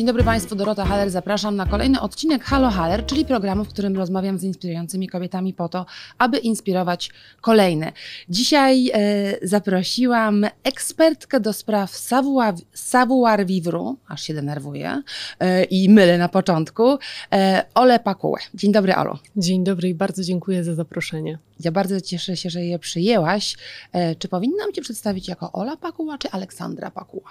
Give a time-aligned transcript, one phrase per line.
[0.00, 1.10] Dzień dobry Państwu, Dorota Haller.
[1.10, 5.68] Zapraszam na kolejny odcinek Halo Haller, czyli programu, w którym rozmawiam z inspirującymi kobietami po
[5.68, 5.86] to,
[6.18, 7.10] aby inspirować
[7.40, 7.92] kolejne.
[8.28, 8.92] Dzisiaj e,
[9.42, 15.02] zaprosiłam ekspertkę do spraw savoir- savoir-vivre, aż się denerwuję
[15.40, 16.98] e, i mylę na początku,
[17.32, 18.40] e, Ole Pakułę.
[18.54, 19.18] Dzień dobry, Olu.
[19.36, 21.38] Dzień dobry i bardzo dziękuję za zaproszenie.
[21.64, 23.56] Ja bardzo cieszę się, że je przyjęłaś.
[23.92, 27.30] E, czy powinnam Cię przedstawić jako Ola Pakuła, czy Aleksandra Pakuła?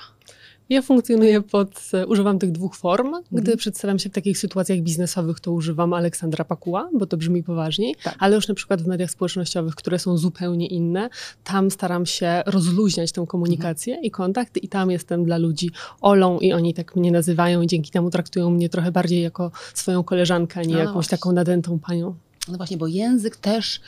[0.69, 3.11] Ja funkcjonuję pod, e, używam tych dwóch form.
[3.31, 3.57] Gdy Mhm.
[3.57, 8.15] przedstawiam się w takich sytuacjach biznesowych, to używam Aleksandra Pakuła, bo to brzmi poważniej, Tak.
[8.19, 11.09] ale już na przykład w mediach społecznościowych, które są zupełnie inne,
[11.43, 14.05] tam staram się rozluźniać tę komunikację Mhm.
[14.05, 17.91] i kontakt i tam jestem dla ludzi Olą i oni tak mnie nazywają i dzięki
[17.91, 21.17] temu traktują mnie trochę bardziej jako swoją koleżankę, a nie No jakąś właśnie.
[21.17, 22.15] taką nadętą panią.
[22.47, 23.81] No właśnie, bo język też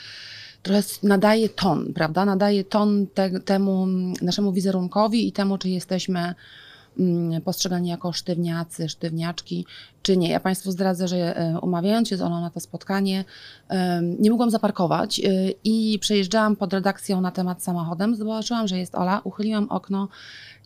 [0.64, 2.26] trochę nadaje ton, prawda?
[2.26, 3.88] Nadaje ton te, temu
[4.22, 6.36] naszemu wizerunkowi i temu, czy jesteśmy
[7.46, 9.66] postrzegani jako sztywniacy, sztywniaczki,
[10.02, 10.30] czy nie.
[10.30, 13.26] Ja Państwu zdradzę, że e, umawiając się z Olą na to spotkanie,
[14.20, 15.24] nie mogłam zaparkować e,
[15.64, 18.16] i przejeżdżałam pod redakcją na temat samochodem.
[18.16, 20.08] Zobaczyłam, że jest Ola, uchyliłam okno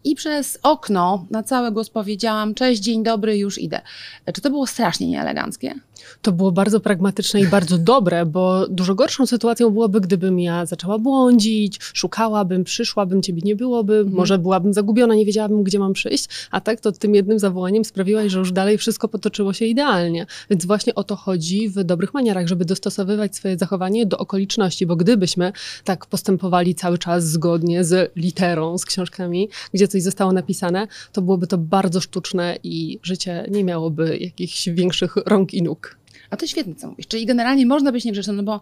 [0.04, 3.82] i przez okno na cały głos powiedziałam: Cześć, dzień dobry, już idę.
[4.26, 5.76] E, Czy to było strasznie nieeleganckie?
[6.22, 11.00] To było bardzo pragmatyczne i bardzo dobre, bo dużo gorszą sytuacją byłoby, gdybym ja zaczęła
[11.00, 14.16] błądzić, szukałabym, przyszłabym, ciebie nie byłoby, Mhm.
[14.16, 18.32] może byłabym zagubiona, nie wiedziałabym, gdzie mam przyjść, a tak to tym jednym zawołaniem sprawiłaś,
[18.32, 20.26] że już dalej wszystko potoczyło się idealnie.
[20.50, 24.96] Więc właśnie o to chodzi w dobrych manierach, żeby dostosowywać swoje zachowanie do okoliczności, bo
[24.96, 25.52] gdybyśmy
[25.84, 31.48] tak postępowali cały czas zgodnie z literą, z książkami, gdzie coś zostało napisane, to byłoby
[31.48, 35.95] to bardzo sztuczne i życie nie miałoby jakichś większych rąk i nóg.
[36.30, 37.08] A to świetnie, co mówisz.
[37.08, 38.62] Czyli generalnie można być niegrzecznym, no bo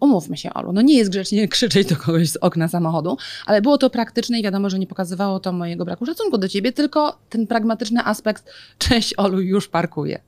[0.00, 3.78] umówmy się, Olu, no nie jest grzecznie krzyczeć do kogoś z okna samochodu, ale było
[3.78, 7.46] to praktyczne i wiadomo, że nie pokazywało to mojego braku szacunku do ciebie, tylko ten
[7.46, 8.44] pragmatyczny aspekt,
[8.78, 10.20] cześć Olu, już parkuję.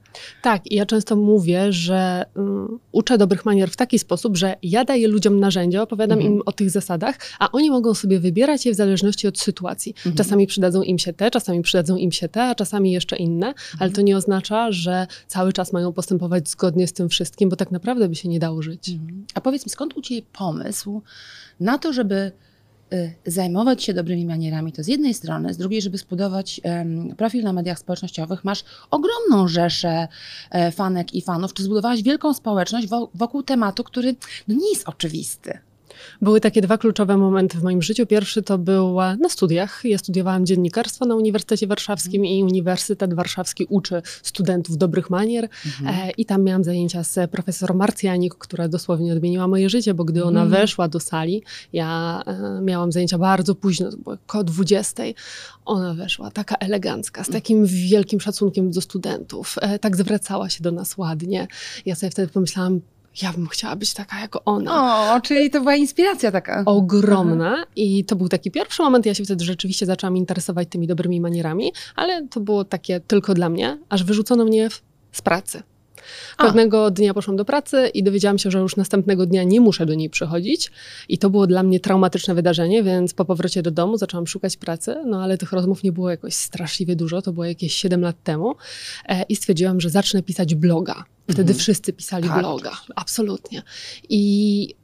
[0.43, 4.85] Tak, i ja często mówię, że um, uczę dobrych manier w taki sposób, że ja
[4.85, 6.35] daję ludziom narzędzia, opowiadam Mhm.
[6.35, 9.95] im o tych zasadach, a oni mogą sobie wybierać je w zależności od sytuacji.
[9.97, 10.17] Mhm.
[10.17, 13.91] Czasami przydadzą im się te, czasami przydadzą im się te, a czasami jeszcze inne, ale
[13.91, 18.09] to nie oznacza, że cały czas mają postępować zgodnie z tym wszystkim, bo tak naprawdę
[18.09, 18.89] by się nie dało żyć.
[18.89, 19.27] Mhm.
[19.35, 21.03] A powiedz mi, skąd u ciebie pomysł
[21.61, 22.33] na to, żeby
[23.27, 26.61] zajmować się dobrymi manierami, to z jednej strony, z drugiej, żeby zbudować
[27.17, 30.09] profil na mediach społecznościowych, masz ogromną rzeszę
[30.51, 34.15] e, fanek i fanów, czy zbudowałaś wielką społeczność wo- wokół tematu, który
[34.49, 35.59] no, nie jest oczywisty.
[36.23, 38.07] Były takie dwa kluczowe momenty w moim życiu.
[38.07, 39.81] Pierwszy to był e, na studiach.
[39.85, 45.49] Ja studiowałam dziennikarstwo na Uniwersytecie Warszawskim i Uniwersytet Warszawski uczy studentów dobrych manier.
[45.87, 50.25] E, I tam miałam zajęcia z profesor Marcjanik, która dosłownie odmieniła moje życie, bo gdy
[50.25, 50.51] ona Mm.
[50.51, 51.43] weszła do sali,
[51.73, 55.03] ja e, miałam zajęcia bardzo późno, to było koło 20.
[55.65, 59.57] Ona weszła taka elegancka, z takim wielkim szacunkiem do studentów.
[59.81, 61.47] Tak zwracała się do nas ładnie.
[61.87, 62.81] Ja sobie wtedy pomyślałam,
[63.23, 66.63] ja bym chciała być taka jak ona O, czyli to była inspiracja taka.
[66.67, 71.21] ogromna i to był taki pierwszy moment, ja się wtedy rzeczywiście zaczęłam interesować tymi dobrymi
[71.21, 74.83] manierami, ale to było takie tylko dla mnie, aż wyrzucono mnie w,
[75.13, 75.63] z pracy.
[76.37, 76.45] A.
[76.45, 79.95] Pewnego dnia poszłam do pracy i dowiedziałam się, że już następnego dnia nie muszę do
[79.95, 80.71] niej przychodzić
[81.09, 84.97] i to było dla mnie traumatyczne wydarzenie, więc po powrocie do domu zaczęłam szukać pracy,
[85.07, 88.55] no ale tych rozmów nie było jakoś straszliwie dużo, to było jakieś 7 lat temu
[89.09, 91.05] e, i stwierdziłam, że zacznę pisać bloga.
[91.25, 91.59] Wtedy Mhm.
[91.59, 93.63] wszyscy pisali Tak, bloga, absolutnie.
[94.09, 94.75] I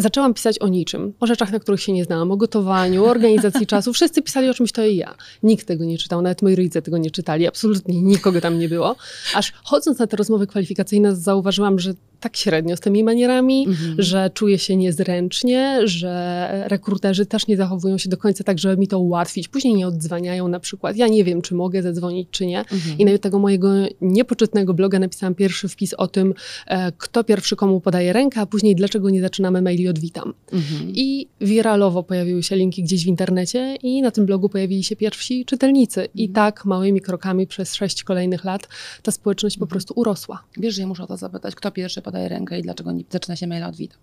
[0.00, 3.66] zaczęłam pisać o niczym, o rzeczach, na których się nie znałam, o gotowaniu, o organizacji
[3.72, 3.92] czasu.
[3.92, 5.14] Wszyscy pisali o czymś to i ja.
[5.42, 8.96] Nikt tego nie czytał, nawet moi rodzice tego nie czytali, absolutnie nikogo tam nie było.
[9.34, 13.94] Aż chodząc na te rozmowy kwalifikacyjne zauważyłam, że tak średnio z tymi manierami, Mhm.
[14.02, 18.88] że czuję się niezręcznie, że rekruterzy też nie zachowują się do końca tak, żeby mi
[18.88, 19.48] to ułatwić.
[19.48, 20.96] Później nie odzwaniają na przykład.
[20.96, 22.58] Ja nie wiem, czy mogę zadzwonić, czy nie.
[22.58, 22.98] Mhm.
[22.98, 23.68] I na tego mojego
[24.00, 26.34] niepoczytnego bloga napisałam pierwszy wpis o tym,
[26.66, 30.34] e, kto pierwszy komu podaje rękę, a później dlaczego nie zaczynamy maili od witam.
[30.52, 30.90] Mhm.
[30.94, 35.44] I wiralowo pojawiły się linki gdzieś w internecie i na tym blogu pojawili się pierwsi
[35.44, 36.08] czytelnicy.
[36.14, 38.68] I tak małymi krokami przez sześć kolejnych lat
[39.02, 40.42] ta społeczność po prostu urosła.
[40.56, 43.36] Wiesz, że ja muszę o to zapytać, kto pierwszy podaje rękę i dlaczego nie zaczyna
[43.36, 43.98] się maila od witam.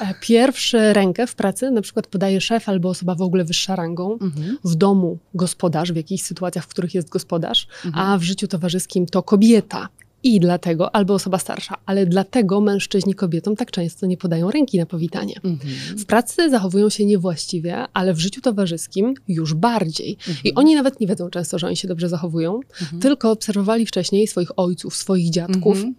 [0.00, 4.12] E, Pierwszy rękę w pracy na przykład podaje szef albo osoba w ogóle wyższa rangą.
[4.20, 4.58] Mhm.
[4.64, 8.06] W domu gospodarz, w jakichś sytuacjach, w których jest gospodarz, Mhm.
[8.08, 9.88] a w życiu towarzyskim to kobieta.
[10.26, 14.86] I dlatego, albo osoba starsza, ale dlatego mężczyźni kobietom tak często nie podają ręki na
[14.86, 15.34] powitanie.
[15.44, 15.74] Mhm.
[15.98, 20.16] W pracy zachowują się niewłaściwie, ale w życiu towarzyskim już bardziej.
[20.28, 20.36] Mhm.
[20.44, 23.02] I oni nawet nie wiedzą często, że oni się dobrze zachowują, Mhm.
[23.02, 25.94] tylko obserwowali wcześniej swoich ojców, swoich dziadków, Mhm.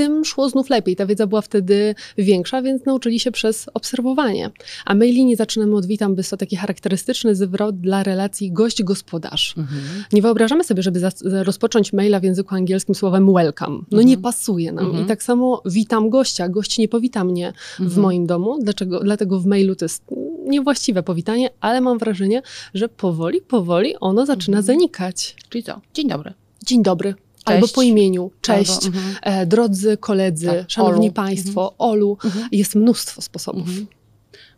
[0.00, 0.96] Tym szło znów lepiej.
[0.96, 4.50] Ta wiedza była wtedy większa, więc nauczyli się przez obserwowanie.
[4.84, 9.54] A mailini zaczynamy od witam, by to taki charakterystyczny zwrot dla relacji gość-gospodarz.
[9.58, 9.80] Mhm.
[10.12, 13.76] Nie wyobrażamy sobie, żeby rozpocząć maila w języku angielskim słowem welcome.
[13.76, 14.06] No Mhm.
[14.08, 14.84] nie pasuje nam.
[14.86, 15.04] Mhm.
[15.04, 16.48] I tak samo witam gościa.
[16.48, 18.02] Gość nie powita mnie w Mhm.
[18.02, 18.58] moim domu.
[18.62, 19.00] Dlaczego?
[19.00, 20.02] Dlatego w mailu to jest
[20.48, 22.42] niewłaściwe powitanie, ale mam wrażenie,
[22.74, 24.66] że powoli, powoli ono zaczyna Mhm.
[24.66, 25.36] zanikać.
[25.48, 25.80] Czyli co?
[25.94, 26.32] Dzień dobry.
[26.66, 27.14] Dzień dobry.
[27.44, 28.30] Albo po imieniu.
[28.40, 28.70] Cześć.
[28.84, 29.16] Albo, mhm.
[29.22, 31.12] E, drodzy koledzy, Tak, szanowni Olu.
[31.12, 32.18] państwo, Olu.
[32.24, 32.48] Mhm.
[32.52, 33.68] Jest mnóstwo sposobów.
[33.68, 33.86] Mhm.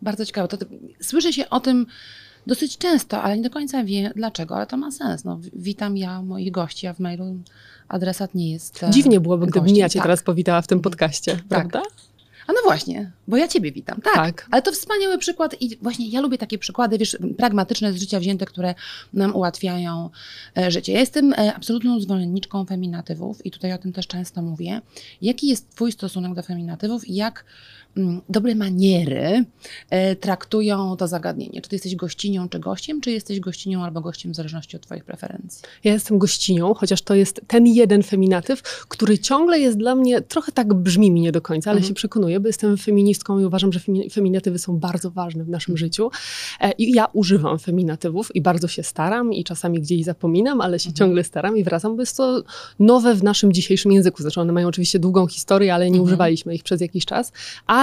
[0.03, 0.49] Bardzo ciekawe.
[0.49, 0.67] To, to,
[1.01, 1.87] słyszy się o tym
[2.47, 5.25] dosyć często, ale nie do końca wie dlaczego, ale to ma sens.
[5.25, 7.37] No, witam ja moich gości, a w mailu
[7.89, 8.83] adresat nie jest.
[8.83, 9.79] e, Dziwnie byłoby, gdybym gościem.
[9.79, 10.05] ja cię tak.
[10.05, 11.83] teraz powitała w tym podcaście, prawda?
[12.47, 14.01] A no właśnie, bo ja ciebie witam.
[14.01, 14.15] Tak.
[14.15, 14.49] Tak.
[14.51, 18.47] Ale to wspaniały przykład i właśnie ja lubię takie przykłady, wiesz, pragmatyczne z życia wzięte,
[18.47, 18.75] które
[19.13, 20.11] nam ułatwiają
[20.57, 20.93] e, życie.
[20.93, 24.81] Ja jestem e, absolutną zwolenniczką feminatywów i tutaj o tym też często mówię.
[25.23, 27.45] Jaki jest twój stosunek do feminatywów i jak
[28.29, 29.45] dobre maniery
[29.91, 31.61] e, traktują to zagadnienie?
[31.63, 35.05] Czy ty jesteś gościnią czy gościem, czy jesteś gościnią albo gościem w zależności od twoich
[35.05, 35.63] preferencji?
[35.85, 40.53] Ja jestem gościnią, chociaż to jest ten jeden feminatyw, który ciągle jest dla mnie, trochę
[40.53, 41.89] tak brzmi mi nie do końca, ale Mhm.
[41.89, 45.77] się przekonuję, bo jestem feministką i uważam, że femi- feminatywy są bardzo ważne w naszym
[45.77, 46.11] życiu.
[46.61, 50.89] E, I ja używam feminatywów i bardzo się staram i czasami gdzieś zapominam, ale się
[50.89, 50.97] Mhm.
[50.97, 52.43] ciągle staram i wracam, bo jest to
[52.79, 54.23] nowe w naszym dzisiejszym języku.
[54.23, 56.05] Znaczy one mają oczywiście długą historię, ale nie Mhm.
[56.05, 57.33] używaliśmy ich przez jakiś czas,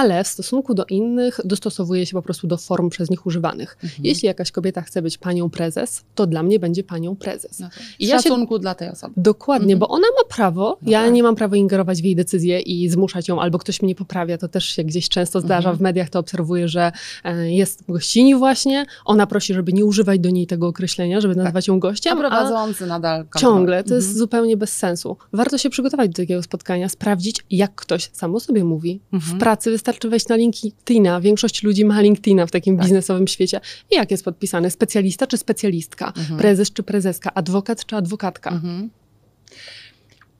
[0.00, 3.76] ale w stosunku do innych dostosowuję się po prostu do form przez nich używanych.
[3.84, 4.00] Mhm.
[4.04, 7.60] Jeśli jakaś kobieta chce być panią prezes, to dla mnie będzie panią prezes.
[7.60, 9.14] No to I ja się- szacunku dla tej osoby.
[9.16, 9.78] Dokładnie, Mhm.
[9.78, 11.12] bo ona ma prawo, No ja tak.
[11.12, 14.48] nie mam prawa ingerować w jej decyzje i zmuszać ją, albo ktoś mnie poprawia, to
[14.48, 15.76] też się gdzieś często zdarza, Mhm.
[15.76, 16.92] w mediach to obserwuję, że
[17.24, 21.68] e, jest gościni właśnie, ona prosi, żeby nie używać do niej tego określenia, żeby nazywać
[21.68, 24.18] ją A gościem, a prowadzący nadal ciągle, to jest Mhm.
[24.18, 25.16] zupełnie bez sensu.
[25.32, 29.00] Warto się przygotować do takiego spotkania, sprawdzić, jak ktoś sam o sobie mówi.
[29.12, 29.36] Mhm.
[29.36, 32.84] W pracy wystarczy wejść na LinkedIna, większość ludzi ma LinkedIna w takim Tak.
[32.86, 33.60] biznesowym świecie.
[33.90, 34.70] I jak jest podpisany?
[34.70, 36.06] Specjalista czy specjalistka?
[36.16, 36.38] Mhm.
[36.38, 37.34] Prezes czy prezeska?
[37.34, 38.50] Adwokat czy adwokatka?
[38.50, 38.90] Mhm.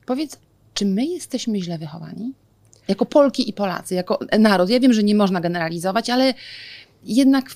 [0.05, 0.37] Powiedz,
[0.73, 2.33] czy my jesteśmy źle wychowani?
[2.87, 4.69] Jako Polki i Polacy, jako naród.
[4.69, 6.33] Ja wiem, że nie można generalizować, ale
[7.03, 7.55] jednak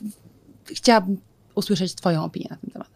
[0.66, 1.18] chciałabym
[1.56, 2.95] usłyszeć Twoją opinię na ten temat.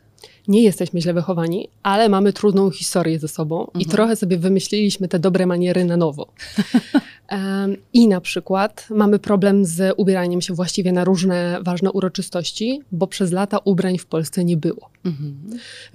[0.49, 3.85] Nie jesteśmy źle wychowani, ale mamy trudną historię ze sobą i Mhm.
[3.91, 6.27] trochę sobie wymyśliliśmy te dobre maniery na nowo.
[7.29, 13.07] Em, I na przykład mamy problem z ubieraniem się właściwie na różne ważne uroczystości, bo
[13.07, 14.89] przez lata ubrań w Polsce nie było.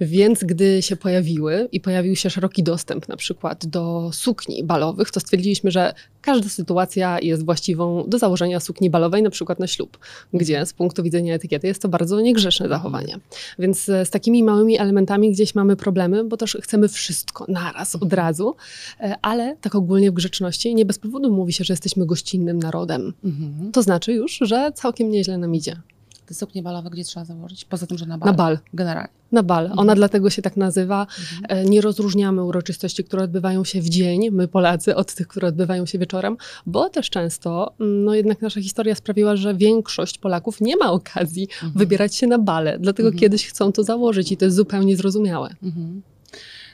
[0.01, 5.19] Więc gdy się pojawiły i pojawił się szeroki dostęp na przykład do sukni balowych, to
[5.19, 9.97] stwierdziliśmy, że każda sytuacja jest właściwą do założenia sukni balowej, na przykład na ślub,
[10.33, 13.19] gdzie z punktu widzenia etykiety jest to bardzo niegrzeczne zachowanie.
[13.59, 18.13] Więc e, z takimi małymi elementami gdzieś mamy problemy, bo też chcemy wszystko naraz, od
[18.13, 18.55] razu,
[18.99, 23.13] e, ale tak ogólnie w grzeczności nie bez powodu mówi się, że jesteśmy gościnnym narodem.
[23.23, 23.71] Mhm.
[23.71, 25.81] To znaczy już, że całkiem nieźle nam idzie.
[26.25, 27.65] Te suknie balowe gdzie trzeba założyć?
[27.65, 28.27] Poza tym, że na bal.
[28.27, 28.59] Na bal.
[28.73, 29.09] Generalnie.
[29.31, 29.65] Na bal.
[29.65, 29.95] Ona Mhm.
[29.97, 31.07] dlatego się tak nazywa.
[31.41, 31.59] Mhm.
[31.65, 35.85] E, Nie rozróżniamy uroczystości, które odbywają się w dzień, my Polacy, od tych, które odbywają
[35.85, 40.77] się wieczorem, bo też często, mm, no jednak nasza historia sprawiła, że większość Polaków nie
[40.77, 41.71] ma okazji Mhm.
[41.75, 43.19] wybierać się na bale, dlatego Mhm.
[43.19, 45.49] kiedyś chcą to założyć i to jest zupełnie zrozumiałe.
[45.63, 46.01] Mhm.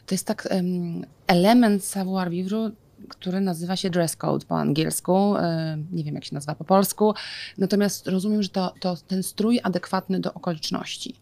[0.05, 2.71] To jest tak em, element savoir vivre,
[3.11, 5.35] który nazywa się dress code po angielsku.
[5.37, 7.13] e, Nie wiem, jak się nazywa po polsku.
[7.57, 11.15] Natomiast rozumiem, że to, to ten strój adekwatny do okoliczności.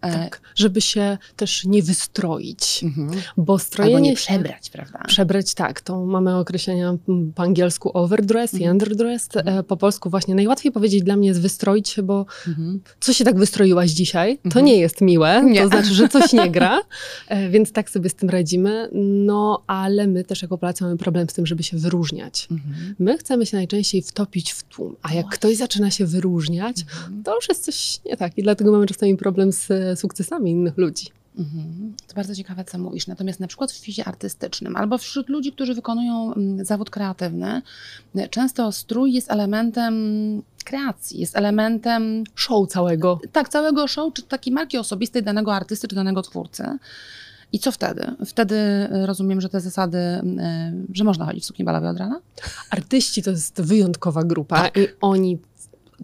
[0.00, 3.08] E, Tak, żeby się też nie wystroić, mhm.
[3.36, 4.98] bo Albo strojenie nie się- przebrać, prawda?
[5.06, 6.94] Przebrać tak, to mamy określenia
[7.34, 8.72] po angielsku overdress i Mhm.
[8.72, 9.28] underdress.
[9.36, 9.58] Mhm.
[9.58, 12.80] E, Po polsku właśnie najłatwiej powiedzieć dla mnie jest wystroić się, bo Mhm.
[13.00, 14.64] co się tak wystroiłaś dzisiaj, to Mhm.
[14.66, 15.62] nie jest miłe, Nie.
[15.62, 16.80] to znaczy, że coś nie gra,
[17.52, 18.88] więc tak sobie z tym radzimy.
[19.26, 22.48] No, ale my też jako Polacy mamy problem z tym, żeby się wyróżniać.
[22.50, 22.94] Mhm.
[22.98, 25.38] My chcemy się najczęściej wtopić w tłum, a jak Właśnie.
[25.38, 27.22] ktoś zaczyna się wyróżniać, Mhm.
[27.22, 30.76] to już jest coś nie tak i dlatego mamy czasami problem z e, sukcesami innych
[30.76, 31.06] ludzi.
[31.38, 31.94] Mhm.
[32.06, 33.06] To bardzo ciekawe, co mówisz.
[33.06, 37.62] Natomiast na przykład w świecie artystycznym albo wśród ludzi, którzy wykonują mm, zawód kreatywny,
[38.16, 39.94] y, często strój jest elementem
[40.64, 43.20] kreacji, jest elementem Show całego.
[43.32, 46.78] tak, całego show, czy takiej marki osobistej danego artysty, czy danego twórcy.
[47.52, 48.06] I co wtedy?
[48.26, 50.22] Wtedy y, rozumiem, że te zasady, y,
[50.92, 52.20] że można chodzić w sukni balowej od rana?
[52.70, 54.76] Artyści to jest wyjątkowa grupa Tak.
[54.76, 55.38] i oni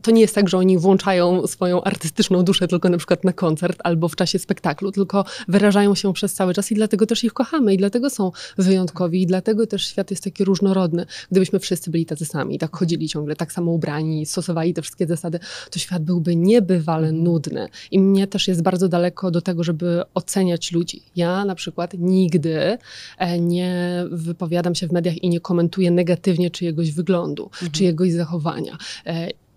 [0.02, 3.78] to nie jest tak, że oni włączają swoją artystyczną duszę tylko na przykład na koncert
[3.84, 7.75] albo w czasie spektaklu, tylko wyrażają się przez cały czas i dlatego też ich kochamy
[7.75, 11.06] i dlatego są wyjątkowi i dlatego też świat jest taki różnorodny.
[11.30, 15.38] Gdybyśmy wszyscy byli tacy sami, tak chodzili ciągle, tak samo ubrani, stosowali te wszystkie zasady,
[15.70, 17.68] to świat byłby niebywale nudny.
[17.90, 21.02] I mnie też jest bardzo daleko do tego, żeby oceniać ludzi.
[21.16, 22.78] Ja na przykład nigdy
[23.18, 27.72] e, nie wypowiadam się w mediach i nie komentuję negatywnie czyjegoś wyglądu, mhm.
[27.72, 28.78] czyjegoś zachowania.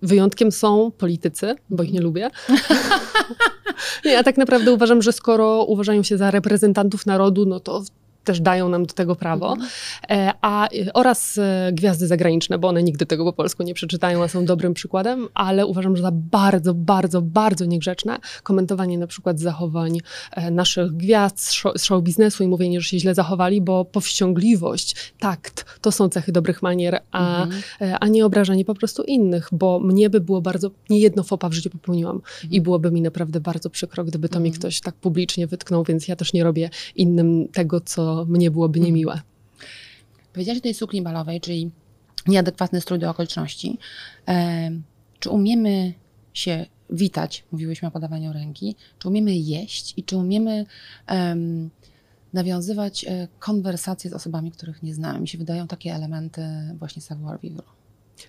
[0.05, 2.29] Wyjątkiem są politycy, bo ich nie lubię.
[4.05, 7.83] nie, a tak naprawdę uważam, że skoro uważają się za reprezentantów narodu, no to
[8.25, 9.69] też dają nam do tego prawo, mhm.
[10.09, 14.27] E, a, oraz e, gwiazdy zagraniczne, bo one nigdy tego po polsku nie przeczytają, a
[14.27, 19.97] są dobrym przykładem, ale uważam, że za bardzo, bardzo, bardzo niegrzeczne komentowanie na przykład zachowań
[20.31, 21.39] e, naszych gwiazd
[21.75, 26.31] z show biznesu i mówienie, że się źle zachowali, bo powściągliwość, takt, to są cechy
[26.31, 27.61] dobrych manier, a, mhm.
[27.99, 31.53] a nie obrażanie po prostu innych, bo mnie by było bardzo, nie jedno fopa w
[31.53, 32.51] życiu popełniłam mhm.
[32.51, 34.59] i byłoby mi naprawdę bardzo przykro, gdyby to mi mhm.
[34.59, 38.85] ktoś tak publicznie wytknął, więc ja też nie robię innym tego, co mnie byłoby mhm.
[38.85, 39.21] niemiłe.
[40.33, 41.71] Powiedziałaś o tej sukni balowej, czyli
[42.27, 43.77] nieadekwatny strój do okoliczności.
[44.27, 44.71] E,
[45.19, 45.93] czy umiemy
[46.33, 50.65] się witać, mówiłyśmy o podawaniu ręki, czy umiemy jeść i czy umiemy
[51.09, 51.69] um,
[52.33, 55.19] nawiązywać e, konwersacje z osobami, których nie znamy.
[55.19, 56.41] Mi się wydają takie elementy
[56.79, 57.63] właśnie savoir vivre.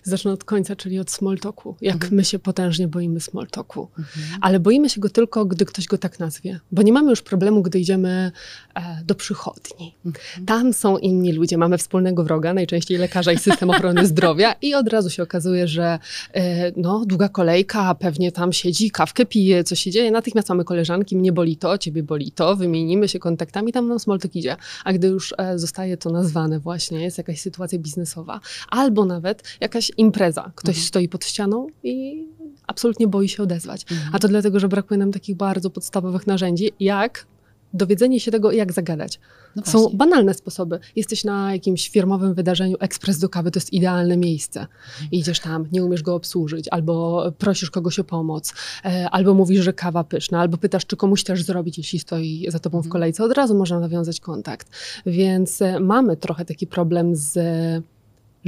[0.03, 1.75] Zacznę od końca, czyli od small talku.
[1.81, 2.15] Jak mhm.
[2.15, 3.87] my się potężnie boimy small talku.
[3.99, 4.25] Mhm.
[4.41, 6.59] Ale boimy się go tylko, gdy ktoś go tak nazwie.
[6.71, 8.31] Bo nie mamy już problemu, gdy idziemy
[8.75, 9.95] e, do przychodni.
[10.05, 10.45] Mhm.
[10.45, 14.87] Tam są inni ludzie, mamy wspólnego wroga, najczęściej lekarza i system ochrony zdrowia i od
[14.87, 15.99] razu się okazuje, że
[16.33, 20.11] e, no, długa kolejka, pewnie tam siedzi, kawkę pije, co się dzieje.
[20.11, 24.19] Natychmiast mamy koleżanki, mnie boli to, ciebie boli to, wymienimy się kontaktami, tam nam small
[24.19, 24.55] talk idzie.
[24.83, 28.39] A gdy już e, zostaje to nazwane właśnie, jest jakaś sytuacja biznesowa,
[28.69, 30.51] albo nawet jakaś jakaś impreza.
[30.55, 30.87] Ktoś mhm.
[30.87, 32.27] stoi pod ścianą i
[32.67, 33.85] absolutnie boi się odezwać.
[33.91, 34.09] Mhm.
[34.13, 37.25] A to dlatego, że brakuje nam takich bardzo podstawowych narzędzi, jak
[37.73, 39.19] dowiedzenie się tego, jak zagadać.
[39.55, 40.79] No Są banalne sposoby.
[40.95, 44.59] Jesteś na jakimś firmowym wydarzeniu, ekspres do kawy to jest idealne miejsce.
[44.59, 45.09] Mhm.
[45.11, 48.53] Idziesz tam, nie umiesz go obsłużyć, albo prosisz kogoś o pomoc,
[48.85, 52.59] e, albo mówisz, że kawa pyszna, albo pytasz, czy komuś też zrobić, jeśli stoi za
[52.59, 52.91] tobą w mhm.
[52.91, 53.23] kolejce.
[53.23, 54.69] Od razu można nawiązać kontakt.
[55.05, 57.37] Więc e, mamy trochę taki problem z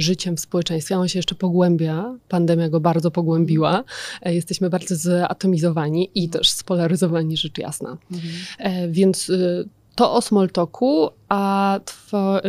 [0.00, 0.98] życiem w społeczeństwie.
[0.98, 3.84] On się jeszcze pogłębia, pandemia go bardzo pogłębiła.
[4.22, 7.96] E, jesteśmy bardzo zatomizowani i też spolaryzowani, rzecz jasna.
[8.12, 8.32] Mhm.
[8.58, 11.80] E, więc y, to o Smoltoku, a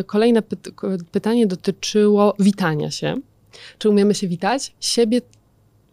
[0.06, 0.42] kolejne
[1.12, 3.16] pytanie dotyczyło witania się.
[3.78, 4.74] Czy umiemy się witać?
[4.80, 5.22] Siebie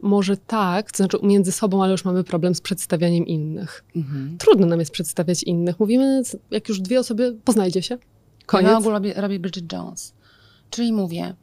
[0.00, 3.84] może tak, to znaczy między sobą, ale już mamy problem z przedstawianiem innych.
[3.96, 4.38] Mhm.
[4.38, 5.80] Trudno nam jest przedstawiać innych.
[5.80, 7.98] Mówimy, jak już dwie osoby, poznajcie się.
[8.46, 8.70] Koniec.
[8.70, 10.14] Ja w ogóle robię, robię Bridget Jones.
[10.70, 11.34] Czyli mówię,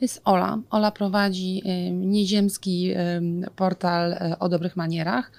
[0.00, 0.58] jest Ola.
[0.70, 1.62] Ola prowadzi
[1.92, 2.94] nieziemski
[3.56, 5.32] portal y, o dobrych manierach.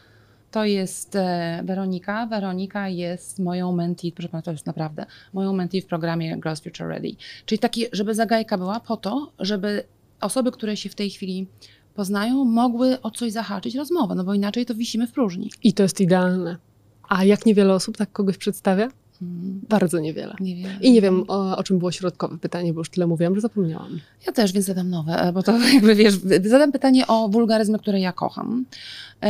[0.51, 1.17] To jest
[1.63, 2.27] Weronika.
[2.27, 6.87] Weronika jest moją mentee, proszę pana, to jest naprawdę moją mentee w programie Girls Future
[6.87, 7.11] Ready.
[7.45, 9.83] Czyli taki, żeby zagajka była po to, żeby
[10.21, 11.47] osoby, które się w tej chwili
[11.95, 15.51] poznają, mogły o coś zahaczyć rozmowę, no bo inaczej to wisimy w próżni.
[15.63, 16.57] I to jest idealne.
[17.09, 18.89] A jak niewiele osób tak kogoś przedstawia?
[19.69, 20.35] Bardzo niewiele.
[20.39, 20.77] niewiele.
[20.81, 23.99] I nie wiem, o, o, czym było środkowe pytanie, bo już tyle mówiłam, że zapomniałam.
[24.27, 26.13] Ja też, więc zadam nowe, e, bo to jakby wiesz,
[26.45, 28.65] zadam pytanie o wulgaryzmy, które ja kocham.
[29.21, 29.29] Yy,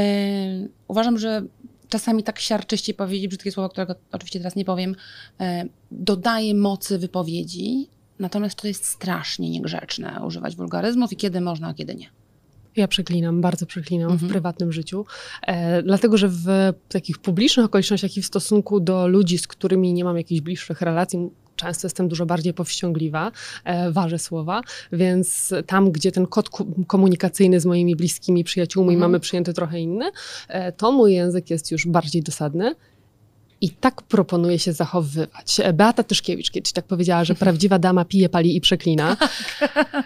[0.87, 1.43] uważam, że
[1.89, 4.95] czasami tak siarczyście powiedzieć brzydkie słowo, którego oczywiście teraz nie powiem,
[5.39, 5.45] yy,
[5.91, 7.87] dodaje mocy wypowiedzi,
[8.19, 12.09] natomiast to jest strasznie niegrzeczne używać wulgaryzmów i kiedy można, a kiedy nie.
[12.75, 14.29] Ja przeklinam, bardzo przeklinam mhm.
[14.29, 15.05] w prywatnym życiu,
[15.41, 16.45] e, dlatego że w
[16.89, 21.29] takich publicznych okolicznościach i w stosunku do ludzi, z którymi nie mam jakichś bliższych relacji,
[21.59, 23.31] często jestem dużo bardziej powściągliwa,
[23.63, 24.61] e, ważę słowa,
[24.91, 26.49] więc tam, gdzie ten kod
[26.87, 29.11] komunikacyjny z moimi bliskimi przyjaciółmi mhm.
[29.11, 30.11] mamy przyjęty trochę inny,
[30.47, 32.75] e, to mój język jest już bardziej dosadny.
[33.61, 35.61] I tak proponuje się zachowywać.
[35.73, 39.17] Beata Tyszkiewicz kiedyś tak powiedziała, że prawdziwa dama pije, pali i przeklina.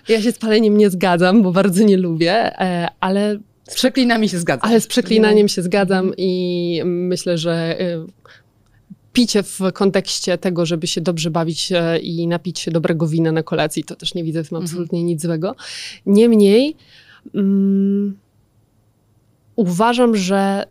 [0.08, 3.40] Ja się z paleniem nie zgadzam, bo bardzo nie lubię, e, ale...
[3.70, 4.70] Z przeklinami się zgadzam.
[4.70, 8.06] Ale z przeklinaniem się zgadzam i myślę, że e,
[9.14, 13.44] picie w kontekście tego, żeby się dobrze bawić e, i napić się dobrego wina na
[13.44, 14.66] kolacji, to też nie widzę w tym mhm.
[14.66, 15.08] absolutnie mhm.
[15.08, 15.56] nic złego.
[16.06, 16.76] Niemniej
[17.34, 18.18] um,
[19.56, 20.66] uważam, że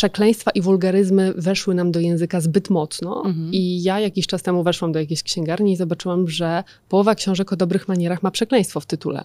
[0.00, 3.22] przekleństwa i wulgaryzmy weszły nam do języka zbyt mocno.
[3.26, 3.52] Mhm.
[3.52, 7.56] I ja jakiś czas temu weszłam do jakiejś księgarni i zobaczyłam, że połowa książek o
[7.56, 9.24] dobrych manierach ma przekleństwo w tytule.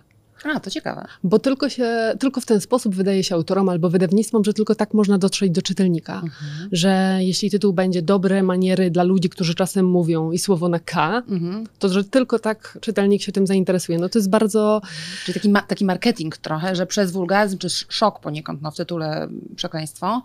[0.55, 1.05] A, to ciekawe.
[1.23, 4.93] Bo tylko, się, tylko w ten sposób wydaje się autorom albo wydawnictwom, że tylko tak
[4.93, 6.13] można dotrzeć do czytelnika.
[6.13, 6.69] Mhm.
[6.71, 11.23] Że jeśli tytuł będzie dobre maniery dla ludzi, którzy czasem mówią i słowo na K,
[11.29, 11.67] Mhm.
[11.79, 13.97] to że tylko tak czytelnik się tym zainteresuje.
[13.99, 14.81] No to jest bardzo
[15.25, 18.75] Czyli taki, ma, taki marketing trochę, że przez wulgaryzm czy sz- szok poniekąd no, w
[18.75, 20.21] tytule przekleństwo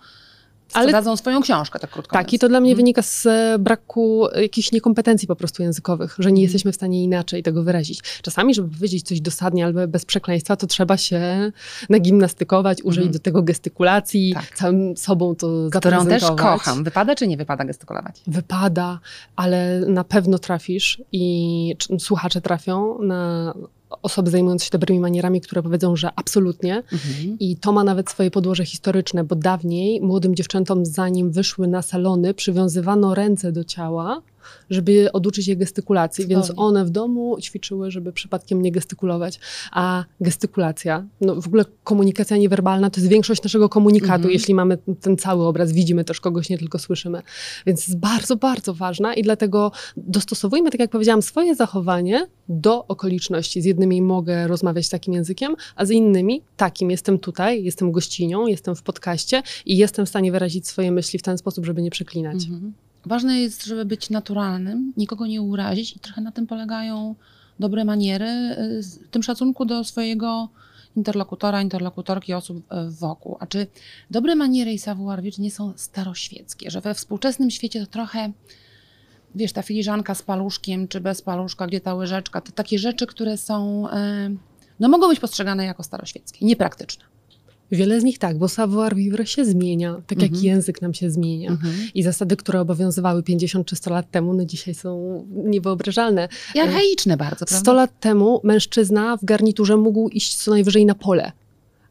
[0.72, 2.76] Ale- sprzedadzą swoją książkę, tak krótko Tak, i to dla mnie Mhm.
[2.76, 6.42] wynika z e, braku jakichś niekompetencji po prostu językowych, że nie Mhm.
[6.42, 8.00] jesteśmy w stanie inaczej tego wyrazić.
[8.22, 11.52] Czasami, żeby powiedzieć coś dosadnie albo bez przekleństwa, to trzeba się
[11.90, 13.12] nagimnastykować, użyć Mhm.
[13.12, 14.56] do tego gestykulacji, Tak.
[14.56, 16.84] całym sobą to Którą też kocham.
[16.84, 18.20] Wypada czy nie wypada gestykulować?
[18.26, 18.98] Wypada,
[19.36, 23.54] ale na pewno trafisz i słuchacze trafią na
[24.02, 26.76] osoby zajmujące się dobrymi manierami, które powiedzą, że absolutnie.
[26.76, 27.36] Mhm.
[27.40, 32.34] I to ma nawet swoje podłoże historyczne, bo dawniej młodym dziewczętom, zanim wyszły na salony,
[32.34, 34.22] przywiązywano ręce do ciała,
[34.70, 39.40] żeby oduczyć je gestykulacji, więc one w domu ćwiczyły, żeby przypadkiem nie gestykulować.
[39.72, 44.14] A gestykulacja, no w ogóle komunikacja niewerbalna to jest większość naszego komunikatu.
[44.14, 44.32] Mhm.
[44.32, 47.22] Jeśli mamy ten cały obraz, widzimy też kogoś, nie tylko słyszymy.
[47.66, 53.62] Więc jest bardzo, bardzo ważna i dlatego dostosowujmy, tak jak powiedziałam, swoje zachowanie do okoliczności.
[53.62, 56.90] Z jednymi mogę rozmawiać takim językiem, a z innymi takim.
[56.90, 61.22] Jestem tutaj, jestem gościnią, jestem w podcaście i jestem w stanie wyrazić swoje myśli w
[61.22, 62.44] ten sposób, żeby nie przeklinać.
[62.44, 62.72] Mhm.
[63.06, 67.14] Ważne jest, żeby być naturalnym, nikogo nie urazić i trochę na tym polegają
[67.60, 70.48] dobre maniery, y, w tym szacunku do swojego
[70.96, 73.36] interlokutora, interlokutorki, osób y, wokół.
[73.40, 73.66] A czy
[74.10, 78.32] dobre maniery i savoir vivre nie są staroświeckie, że we współczesnym świecie to trochę,
[79.34, 83.36] wiesz, ta filiżanka z paluszkiem czy bez paluszka, gdzie ta łyżeczka, to takie rzeczy, które
[83.36, 84.36] są, y,
[84.80, 87.04] no mogą być postrzegane jako staroświeckie, niepraktyczne.
[87.72, 90.44] Wiele z nich tak, bo savoir vivre się zmienia, tak jak Mhm.
[90.46, 91.56] język nam się zmienia.
[91.94, 96.28] I zasady, które obowiązywały 50 czy 100 lat temu, no dzisiaj są niewyobrażalne.
[96.54, 97.56] I archaiczne bardzo, prawda?
[97.58, 101.32] 100 lat temu mężczyzna w garniturze mógł iść co najwyżej na pole.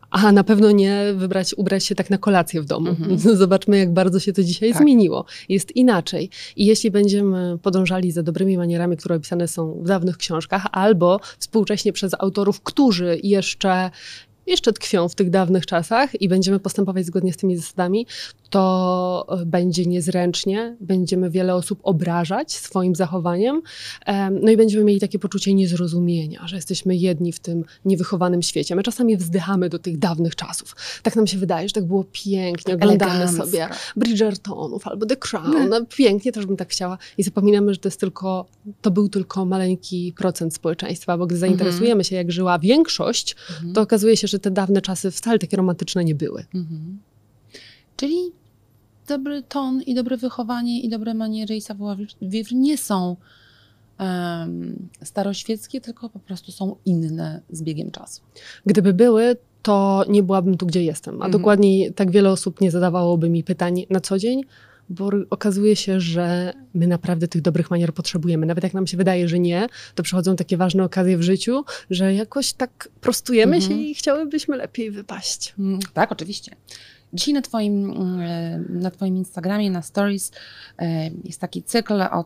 [0.10, 2.90] A na pewno nie wybrać, ubrać się tak na kolację w domu.
[2.90, 3.20] Mhm.
[3.38, 4.82] Zobaczmy, jak bardzo się to dzisiaj Tak.
[4.82, 5.26] zmieniło.
[5.50, 6.30] Jest inaczej.
[6.56, 11.94] I jeśli będziemy podążali za dobrymi manierami, które opisane są w dawnych książkach, albo współcześnie
[11.94, 13.92] przez autorów, którzy jeszcze
[14.48, 18.08] jeszcze tkwią w tych dawnych czasach i będziemy postępować zgodnie z tymi zasadami,
[18.56, 23.62] to e, będzie niezręcznie, będziemy wiele osób obrażać swoim zachowaniem,
[24.06, 28.76] em, no i będziemy mieli takie poczucie niezrozumienia, że jesteśmy jedni w tym niewychowanym świecie.
[28.76, 30.76] My czasami wzdychamy do tych dawnych czasów.
[31.04, 33.46] Tak nam się wydaje, że tak było pięknie, oglądamy Elegancko.
[33.46, 36.98] sobie Bridgertonów albo The Crown, no, pięknie, też bym tak chciała.
[37.18, 38.46] I zapominamy, że to jest tylko,
[38.82, 43.74] to był tylko maleńki procent społeczeństwa, bo gdy zainteresujemy się, jak żyła większość, Mhm.
[43.74, 46.46] to okazuje się, że te dawne czasy wcale takie romantyczne nie były.
[46.56, 47.00] Mhm.
[47.98, 48.18] Czyli
[49.08, 53.16] dobry ton i dobre wychowanie i dobre maniery i savoir vivre nie są
[53.98, 58.22] em, staroświeckie, tylko po prostu są inne z biegiem czasu.
[58.66, 61.14] Gdyby były, to nie byłabym tu, gdzie jestem.
[61.14, 61.32] A Mhm.
[61.32, 64.42] dokładniej tak wiele osób nie zadawałoby mi pytań na co dzień,
[64.90, 68.46] bo okazuje się, że my naprawdę tych dobrych manier potrzebujemy.
[68.46, 72.14] Nawet jak nam się wydaje, że nie, to przychodzą takie ważne okazje w życiu, że
[72.14, 73.74] jakoś tak prostujemy Mhm.
[73.74, 75.54] się i chciałybyśmy lepiej wypaść.
[75.60, 76.56] Mm, Tak, oczywiście.
[77.14, 80.32] Dzisiaj na twoim, mm, na twoim Instagramie, na Stories
[80.78, 82.26] e, jest taki cykl o,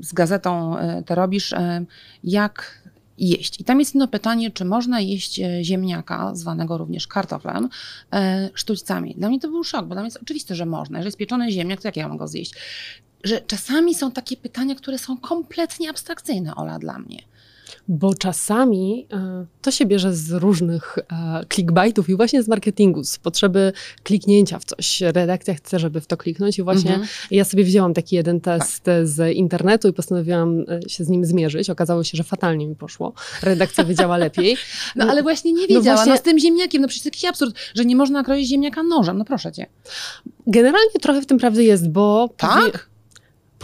[0.00, 1.84] z gazetą e, Ty robisz, e,
[2.24, 2.86] jak
[3.18, 3.60] jeść.
[3.60, 7.68] I tam jest jedno pytanie, czy można jeść e, ziemniaka, zwanego również kartoflem,
[8.12, 9.14] e, sztućcami.
[9.18, 10.98] Dla mnie to był szok, bo dla mnie jest oczywiste, że można.
[10.98, 12.54] Jeżeli jest pieczony ziemniak, to jak ja mam go zjeść?
[13.24, 17.18] Że czasami są takie pytania, które są kompletnie abstrakcyjne, Ola, dla mnie.
[17.88, 23.18] Bo czasami e, to się bierze z różnych e, clickbaitów i właśnie z marketingu, z
[23.18, 25.00] potrzeby kliknięcia w coś.
[25.00, 27.08] Redakcja chce, żeby w to kliknąć i właśnie Mhm.
[27.30, 31.70] ja sobie wzięłam taki jeden test z internetu i postanowiłam się z nim zmierzyć.
[31.70, 33.12] Okazało się, że fatalnie mi poszło.
[33.42, 34.56] Redakcja wiedziała lepiej.
[34.96, 37.24] No ale właśnie nie no wiedziała, no, właśnie- z tym ziemniakiem, no przecież to jakiś
[37.24, 39.66] absurd, że nie można kroić ziemniaka nożem, no proszę cię.
[40.46, 42.88] Generalnie trochę w tym prawdy jest, bo Tak?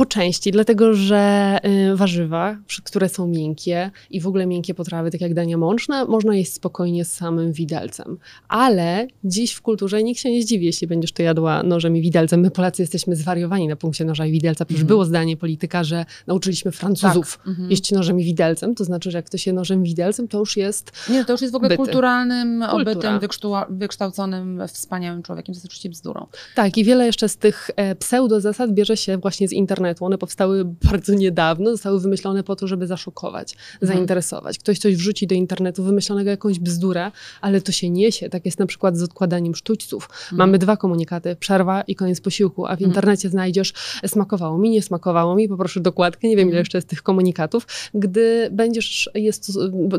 [0.02, 1.58] Po części, dlatego że
[1.92, 6.34] y, warzywa, które są miękkie i w ogóle miękkie potrawy, tak jak dania mączne, można
[6.36, 8.18] jeść spokojnie z samym widelcem.
[8.48, 12.40] Ale dziś w kulturze nikt się nie zdziwi, jeśli będziesz to jadła nożem i widelcem.
[12.40, 14.64] My Polacy jesteśmy zwariowani na punkcie noża i widelca.
[14.64, 14.88] Przecież Mhm.
[14.88, 17.46] było zdanie polityka, że nauczyliśmy Francuzów Tak.
[17.48, 17.70] Mhm.
[17.70, 18.74] jeść nożem i widelcem.
[18.74, 21.40] To znaczy, że jak ktoś je nożem i widelcem, to już jest Nie, to już
[21.40, 21.76] jest w ogóle Byty.
[21.82, 23.18] kulturalnym, Kultura.
[23.18, 25.54] wykształa- wykształconym, wspaniałym człowiekiem.
[25.54, 26.26] To jest oczywiście bzdurą.
[26.54, 29.91] Tak, i wiele jeszcze z tych e, pseudo zasad bierze się właśnie z internetu.
[30.00, 33.92] One powstały bardzo niedawno, zostały wymyślone po to, żeby zaszokować, Mhm.
[33.96, 34.58] zainteresować.
[34.58, 38.28] Ktoś coś wrzuci do internetu, wymyślonego jakąś bzdurę, ale to się niesie.
[38.28, 40.08] Tak jest na przykład z odkładaniem sztućców.
[40.12, 40.38] Mhm.
[40.38, 42.90] Mamy dwa komunikaty, przerwa i koniec posiłku, a w Mhm.
[42.90, 43.72] internecie znajdziesz
[44.06, 47.66] smakowało mi, nie smakowało mi, poproszę dokładkę, nie wiem ile jeszcze jest tych komunikatów.
[47.94, 49.10] Gdy będziesz,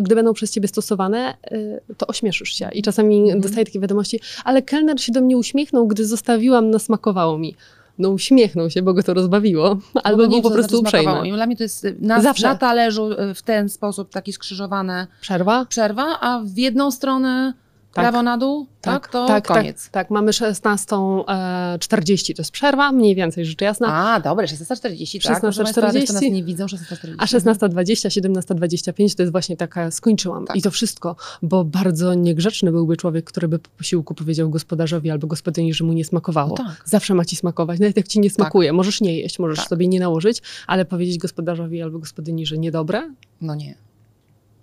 [0.01, 2.69] gdy będą przez ciebie stosowane, y, to ośmieszysz się.
[2.73, 7.55] I czasami dostaję takie wiadomości, ale kelner się do mnie uśmiechnął, gdy zostawiłam, nasmakowało mi.
[7.97, 11.27] No uśmiechnął się, bo go to rozbawiło, albo był po prostu uprzejmy.
[11.27, 12.47] I Dla mnie to jest y, na, Zawsze.
[12.47, 15.65] na talerzu y, w ten sposób taki skrzyżowane Przerwa?
[15.65, 17.53] przerwa, a w jedną stronę
[17.93, 18.03] Tak.
[18.03, 19.83] prawo na dół, tak, to tak, koniec.
[19.83, 24.13] Tak, tak, mamy 16.40, to jest przerwa, mniej więcej rzecz jasna.
[24.13, 25.41] A, dobra, 16.40, tak.
[25.41, 25.63] Proszę 16:40.
[25.63, 27.15] Państwa, reszta nas nie widzą, 16.40.
[27.17, 30.45] A 16.20, 17.25 to jest właśnie taka, skończyłam.
[30.45, 30.55] Tak.
[30.55, 35.27] I to wszystko, bo bardzo niegrzeczny byłby człowiek, który by po posiłku powiedział gospodarzowi albo
[35.27, 36.55] gospodyni, że mu nie smakowało.
[36.59, 36.81] No tak.
[36.85, 38.73] Zawsze ma ci smakować, nawet jak ci nie smakuje.
[38.73, 39.67] Możesz nie jeść, możesz Tak.
[39.67, 43.03] sobie nie nałożyć, ale powiedzieć gospodarzowi albo gospodyni, że niedobre,
[43.43, 43.75] No nie.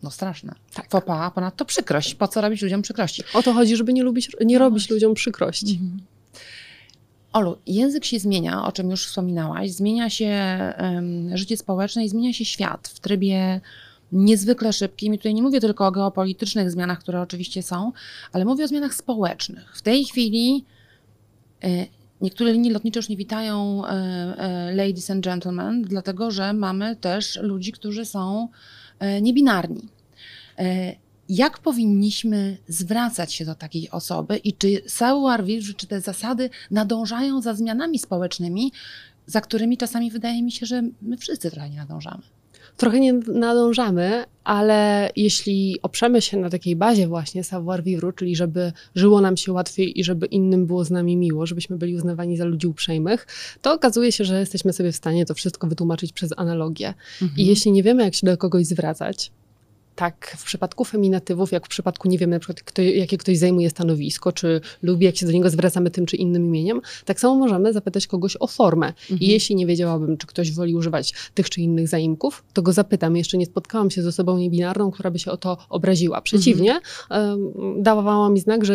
[0.03, 0.55] No straszne.
[0.75, 0.91] Tak.
[0.91, 2.15] Fopa, a ponadto przykrość.
[2.15, 3.23] Po co robić ludziom przykrości?
[3.35, 4.95] o to chodzi, żeby nie, lubić, nie No robić właśnie.
[4.95, 5.79] ludziom przykrości.
[5.83, 6.01] Mhm.
[7.33, 9.71] Olu, język się zmienia, o czym już wspominałaś.
[9.71, 13.61] Zmienia się em, życie społeczne i zmienia się świat w trybie
[14.13, 15.15] niezwykle szybkim.
[15.15, 17.93] I tutaj nie mówię tylko o geopolitycznych zmianach, które oczywiście są,
[18.33, 19.77] ale mówię o zmianach społecznych.
[19.77, 20.65] W tej chwili
[21.65, 21.87] e,
[22.21, 27.39] niektóre linie lotnicze już nie witają e, e, ladies and gentlemen, dlatego że mamy też
[27.43, 28.49] ludzi, którzy są
[29.23, 29.89] niebinarni.
[30.59, 30.95] E,
[31.29, 37.41] jak powinniśmy zwracać się do takiej osoby i czy savoir vivre, czy te zasady nadążają
[37.41, 38.73] za zmianami społecznymi,
[39.27, 42.23] za którymi czasami wydaje mi się, że my wszyscy trochę nie nadążamy.
[42.77, 48.73] Trochę nie nadążamy, ale jeśli oprzemy się na takiej bazie właśnie savoir vivre, czyli żeby
[48.95, 52.45] żyło nam się łatwiej i żeby innym było z nami miło, żebyśmy byli uznawani za
[52.45, 53.27] ludzi uprzejmych,
[53.63, 56.95] to okazuje się, że jesteśmy sobie w stanie to wszystko wytłumaczyć przez analogię.
[57.37, 59.33] I jeśli nie wiemy, jak się do kogoś zwracać,
[59.95, 63.71] tak w przypadku feminatywów, jak w przypadku nie wiemy, na przykład, kto, jakie ktoś zajmuje
[63.71, 67.73] stanowisko, czy lubi, jak się do niego zwracamy tym czy innym imieniem, tak samo możemy
[67.73, 68.87] zapytać kogoś o formę.
[68.87, 69.21] Mhm.
[69.21, 73.17] I jeśli nie wiedziałabym, czy ktoś woli używać tych czy innych zaimków, to go zapytam.
[73.17, 76.21] Jeszcze nie spotkałam się z osobą niebinarną, która by się o to obraziła.
[76.21, 78.75] Przeciwnie, em, dawała mi znak, że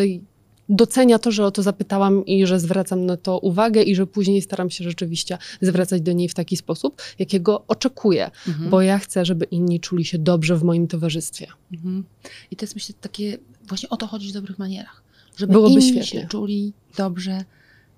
[0.70, 4.42] docenia to, że o to zapytałam i że zwracam na to uwagę i że później
[4.42, 8.70] staram się rzeczywiście zwracać do niej w taki sposób, jakiego oczekuję, Mhm.
[8.70, 11.48] bo ja chcę, żeby inni czuli się dobrze w moim towarzystwie.
[11.74, 12.04] Mhm.
[12.52, 15.04] I to jest myślę takie, właśnie o to chodzi w dobrych manierach.
[15.38, 16.22] Żeby Byłoby inni świetnie.
[16.22, 17.46] się czuli dobrze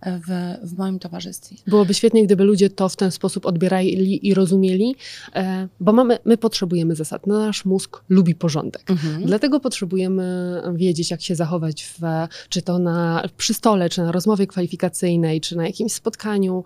[0.06, 1.56] w, w moim towarzystwie.
[1.68, 4.96] Byłoby świetnie, gdyby ludzie to w ten sposób odbierali i rozumieli,
[5.36, 7.28] e, bo mamy, my potrzebujemy zasad.
[7.28, 8.92] Nasz mózg lubi porządek.
[8.92, 9.26] Mhm.
[9.26, 12.02] Dlatego potrzebujemy wiedzieć, jak się zachować, w,
[12.50, 16.64] czy to na, przy stole, czy na rozmowie kwalifikacyjnej, czy na jakimś spotkaniu.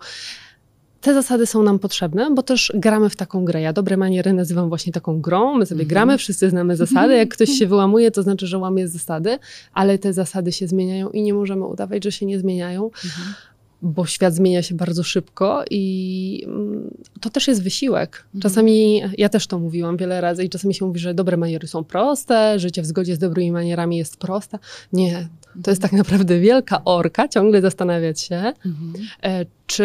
[1.02, 3.60] Te zasady są nam potrzebne, bo też gramy w taką grę.
[3.60, 5.58] Ja dobre maniery nazywam właśnie taką grą.
[5.58, 5.88] My sobie Mhm.
[5.88, 7.14] gramy, wszyscy znamy zasady.
[7.16, 9.38] Jak ktoś się wyłamuje, to znaczy, że łamie zasady,
[9.74, 13.34] ale te zasady się zmieniają i nie możemy udawać, że się nie zmieniają, Mhm.
[13.82, 18.24] bo świat zmienia się bardzo szybko i mm, to też jest wysiłek.
[18.26, 18.42] Mhm.
[18.42, 21.84] Czasami, ja też to mówiłam wiele razy i czasami się mówi, że dobre maniery są
[21.84, 24.58] proste, życie w zgodzie z dobrymi manierami jest proste.
[24.92, 25.28] Nie,
[25.62, 28.92] to jest tak naprawdę wielka orka, ciągle zastanawiać się, Mhm.
[29.22, 29.84] e, czy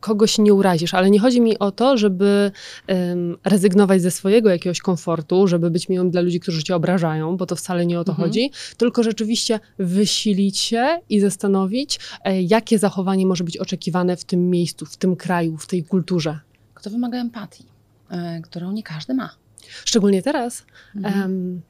[0.00, 2.50] kogoś nie urazisz, ale nie chodzi mi o to, żeby
[2.86, 7.46] em, rezygnować ze swojego jakiegoś komfortu, żeby być miłym dla ludzi, którzy cię obrażają, bo
[7.46, 8.28] to wcale nie o to Mhm.
[8.28, 14.50] chodzi, tylko rzeczywiście wysilić się i zastanowić, e, jakie zachowanie może być oczekiwane w tym
[14.50, 16.38] miejscu, w tym kraju, w tej kulturze.
[16.82, 17.64] To wymaga empatii,
[18.10, 19.30] e, którą nie każdy ma.
[19.84, 20.64] Szczególnie teraz
[20.96, 21.22] Mhm.
[21.24, 21.60] em,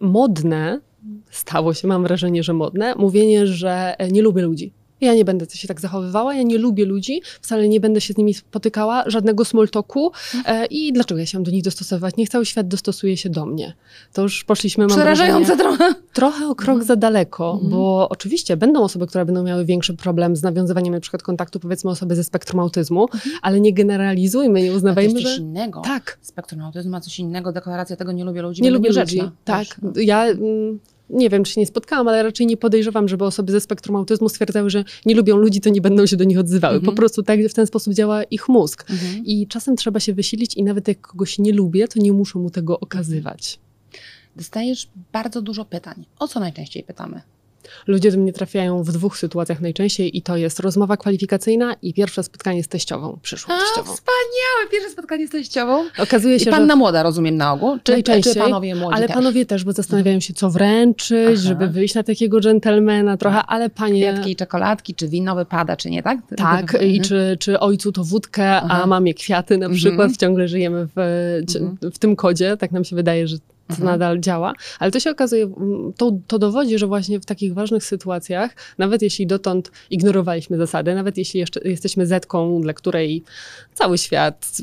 [0.00, 0.80] modne,
[1.30, 4.72] stało się, mam wrażenie, że modne, mówienie, że e, nie lubię ludzi.
[5.04, 8.16] Ja nie będę się tak zachowywała, ja nie lubię ludzi, wcale nie będę się z
[8.16, 10.12] nimi spotykała, żadnego small talku
[10.46, 12.16] e, i dlaczego ja się mam do nich dostosować?
[12.16, 13.74] Niech cały świat dostosuje się do mnie.
[14.12, 15.94] To już poszliśmy, mam Przerażające wrażenie, trochę.
[16.12, 16.86] trochę o krok Mhm.
[16.86, 17.70] za daleko, Mhm.
[17.70, 21.90] bo oczywiście będą osoby, które będą miały większy problem z nawiązywaniem na przykład kontaktu, powiedzmy
[21.90, 23.34] osoby ze spektrum autyzmu, Mhm.
[23.42, 25.42] ale nie generalizujmy, nie to uznawajmy, jest coś że...
[25.42, 25.80] innego.
[25.80, 27.52] Tak, Spektrum autyzmu ma coś innego.
[27.52, 28.62] Deklaracja tego nie lubię ludzi.
[28.62, 29.32] nie lubię niegrzeczna.
[29.44, 29.58] Tak.
[29.60, 29.90] Wiesz, no.
[29.96, 30.78] Ja mm,
[31.10, 34.28] nie wiem, czy się nie spotkałam, ale raczej nie podejrzewam, żeby osoby ze spektrum autyzmu
[34.28, 36.74] stwierdzały, że nie lubią ludzi, to nie będą się do nich odzywały.
[36.74, 36.92] Mhm.
[36.92, 38.90] Po prostu tak w ten sposób działa ich mózg.
[38.90, 39.24] Mhm.
[39.26, 42.50] I czasem trzeba się wysilić i nawet jak kogoś nie lubię, to nie muszę mu
[42.50, 43.58] tego okazywać.
[44.36, 46.04] Dostajesz bardzo dużo pytań.
[46.18, 47.20] O co najczęściej pytamy?
[47.86, 52.22] Ludzie do mnie trafiają w dwóch sytuacjach najczęściej i to jest rozmowa kwalifikacyjna i pierwsze
[52.22, 53.92] spotkanie z teściową, przyszłą A, teściową.
[53.94, 54.70] wspaniałe!
[54.72, 55.84] Pierwsze spotkanie z teściową.
[55.98, 56.78] Okazuje się, I panna że...
[56.78, 57.78] młoda, rozumiem na ogół?
[57.82, 59.14] Czy, Najczęściej, czy panowie młodzi Ale też?
[59.16, 61.36] panowie też, bo zastanawiają się, co wręczyć, Aha.
[61.48, 64.00] żeby wyjść na takiego dżentelmena trochę, ale panie...
[64.12, 66.18] Kwiatki i czekoladki, czy wino wypada, czy nie, tak?
[66.36, 66.90] Tak, Mhm.
[66.90, 68.80] i czy, czy ojcu to wódkę, Aha.
[68.82, 69.78] a mamie kwiaty na Mhm.
[69.80, 70.16] przykład.
[70.16, 71.00] Ciągle żyjemy w,
[71.52, 71.92] ci- Mhm.
[71.92, 73.36] w tym kodzie, tak nam się wydaje, że
[73.68, 73.86] to Mhm.
[73.90, 74.52] nadal działa.
[74.78, 79.02] Ale to się okazuje, mm, to, to dowodzi, że właśnie w takich ważnych sytuacjach, nawet
[79.02, 83.22] jeśli dotąd ignorowaliśmy zasady, nawet jeśli jeszcze jesteśmy zetką, dla której
[83.74, 84.56] cały świat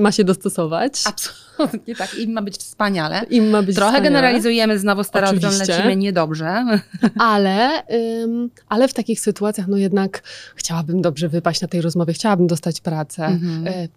[0.00, 2.14] ma się dostosować, Absolutnie tak.
[2.14, 3.22] I ma być wspaniale.
[3.30, 4.04] im ma być Trochę wspaniale.
[4.14, 5.72] generalizujemy, znowu Oczywiście.
[5.72, 6.64] lecimy niedobrze.
[7.18, 7.82] Ale,
[8.22, 10.22] ym, ale w takich sytuacjach, no jednak
[10.56, 13.24] chciałabym dobrze wypaść na tej rozmowie, chciałabym dostać pracę.
[13.26, 13.66] Mhm.
[13.66, 13.88] Y,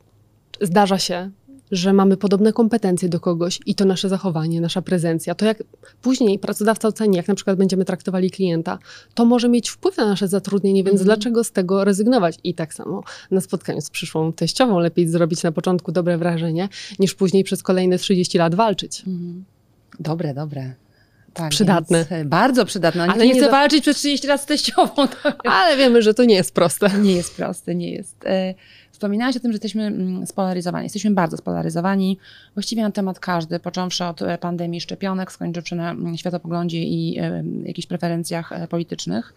[0.62, 1.30] Zdarza się,
[1.72, 5.64] że mamy podobne kompetencje do kogoś i to nasze zachowanie, nasza prezencja, to jak
[6.02, 8.80] później pracodawca oceni, jak na przykład będziemy traktowali klienta,
[9.14, 11.06] to może mieć wpływ na nasze zatrudnienie, więc Mhm.
[11.06, 12.38] dlaczego z tego rezygnować?
[12.44, 17.14] I tak samo na spotkaniu z przyszłą teściową lepiej zrobić na początku dobre wrażenie, niż
[17.16, 19.00] później przez kolejne 30 lat walczyć.
[19.08, 19.46] Mhm.
[20.00, 20.74] Dobre, dobre.
[21.34, 22.06] Tak, Przydatne.
[22.26, 23.04] Bardzo przydatne.
[23.04, 25.08] Ale nie, nie chcę za- walczyć przez 30 lat z teściową.
[25.44, 26.90] Ale wiemy, że to nie jest proste.
[27.02, 28.26] nie jest proste, nie jest.
[28.26, 28.54] E,
[29.02, 30.86] Wspominałaś o tym, że jesteśmy mm, spolaryzowani.
[30.86, 32.18] Jesteśmy bardzo spolaryzowani.
[32.54, 37.44] Właściwie na temat każdy, począwszy od e, pandemii szczepionek, skończywszy na mm, światopoglądzie i e,
[37.66, 39.34] jakichś preferencjach e, politycznych.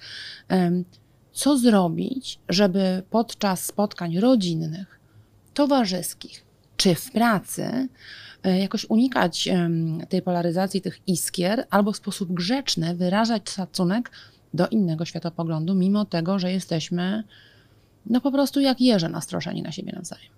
[1.33, 5.01] Co zrobić, żeby podczas spotkań rodzinnych,
[5.55, 6.45] towarzyskich
[6.77, 7.89] czy w pracy
[8.45, 9.49] jakoś unikać
[10.09, 14.11] tej polaryzacji, tych iskier, albo w sposób grzeczny wyrażać szacunek
[14.55, 17.25] do innego światopoglądu, mimo tego, że jesteśmy
[18.07, 20.29] no po prostu jak jeże nastroszeni na siebie nawzajem.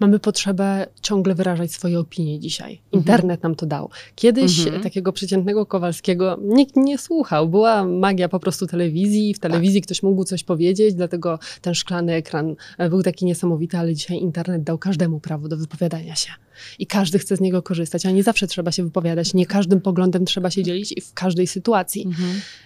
[0.00, 2.72] Mamy potrzebę ciągle wyrażać swoje opinie dzisiaj.
[2.72, 3.00] Mhm.
[3.00, 3.90] Internet nam to dał.
[4.14, 4.82] Kiedyś Mhm.
[4.82, 7.48] takiego przeciętnego Kowalskiego nikt nie słuchał.
[7.48, 9.34] Była magia po prostu telewizji.
[9.34, 9.86] W telewizji Tak.
[9.86, 14.62] ktoś mógł coś powiedzieć, dlatego ten szklany ekran e, był taki niesamowity, ale dzisiaj internet
[14.62, 16.30] dał każdemu prawo do wypowiadania się.
[16.78, 19.34] I każdy chce z niego korzystać, a nie zawsze trzeba się wypowiadać.
[19.34, 22.06] Nie każdym poglądem trzeba się dzielić i w każdej sytuacji.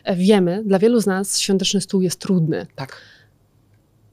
[0.05, 2.67] E, Wiemy, dla wielu z nas świąteczny stół jest trudny.
[2.75, 3.01] Tak.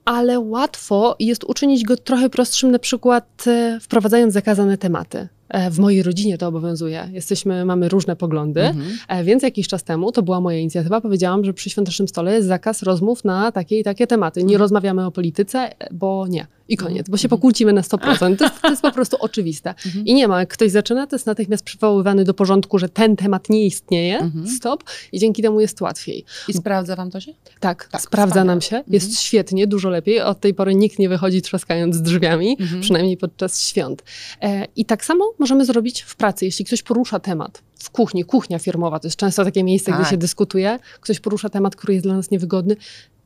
[0.05, 5.27] Ale łatwo jest uczynić go trochę prostszym, na przykład e, wprowadzając zakazane tematy.
[5.49, 7.09] E, W mojej rodzinie to obowiązuje.
[7.11, 8.97] Jesteśmy, mamy różne poglądy, Mhm.
[9.07, 12.47] e, więc jakiś czas temu, to była moja inicjatywa, powiedziałam, że przy świątecznym stole jest
[12.47, 14.39] zakaz rozmów na takie i takie tematy.
[14.39, 14.61] Nie Mhm.
[14.61, 16.47] rozmawiamy o polityce, bo nie.
[16.73, 17.29] I koniec, bo się Mhm.
[17.29, 18.37] pokłócimy na 100%.
[18.37, 19.69] To jest, to jest po prostu oczywiste.
[19.85, 20.05] Mhm.
[20.05, 23.49] I nie ma, jak ktoś zaczyna, to jest natychmiast przywoływany do porządku, że ten temat
[23.49, 24.47] nie istnieje, Mhm.
[24.47, 26.25] stop, i dzięki temu jest łatwiej.
[26.47, 27.33] I sprawdza wam to się?
[27.59, 28.45] Tak, Tak, sprawdza wspaniale.
[28.47, 30.21] nam się, jest świetnie, dużo lepiej.
[30.21, 34.03] Od tej pory nikt nie wychodzi trzaskając drzwiami, przynajmniej podczas świąt.
[34.41, 37.61] E, I tak samo możemy zrobić w pracy, jeśli ktoś porusza temat.
[37.79, 40.01] W kuchni, kuchnia firmowa to jest często takie miejsce, Tak.
[40.01, 42.75] gdzie się dyskutuje, ktoś porusza temat, który jest dla nas niewygodny.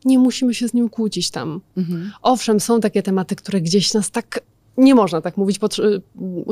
[0.05, 1.62] Nie musimy się z nim kłócić tam.
[1.77, 2.12] Mhm.
[2.21, 4.39] Owszem, są takie tematy, które gdzieś nas tak.
[4.77, 6.01] Nie można tak mówić, potr-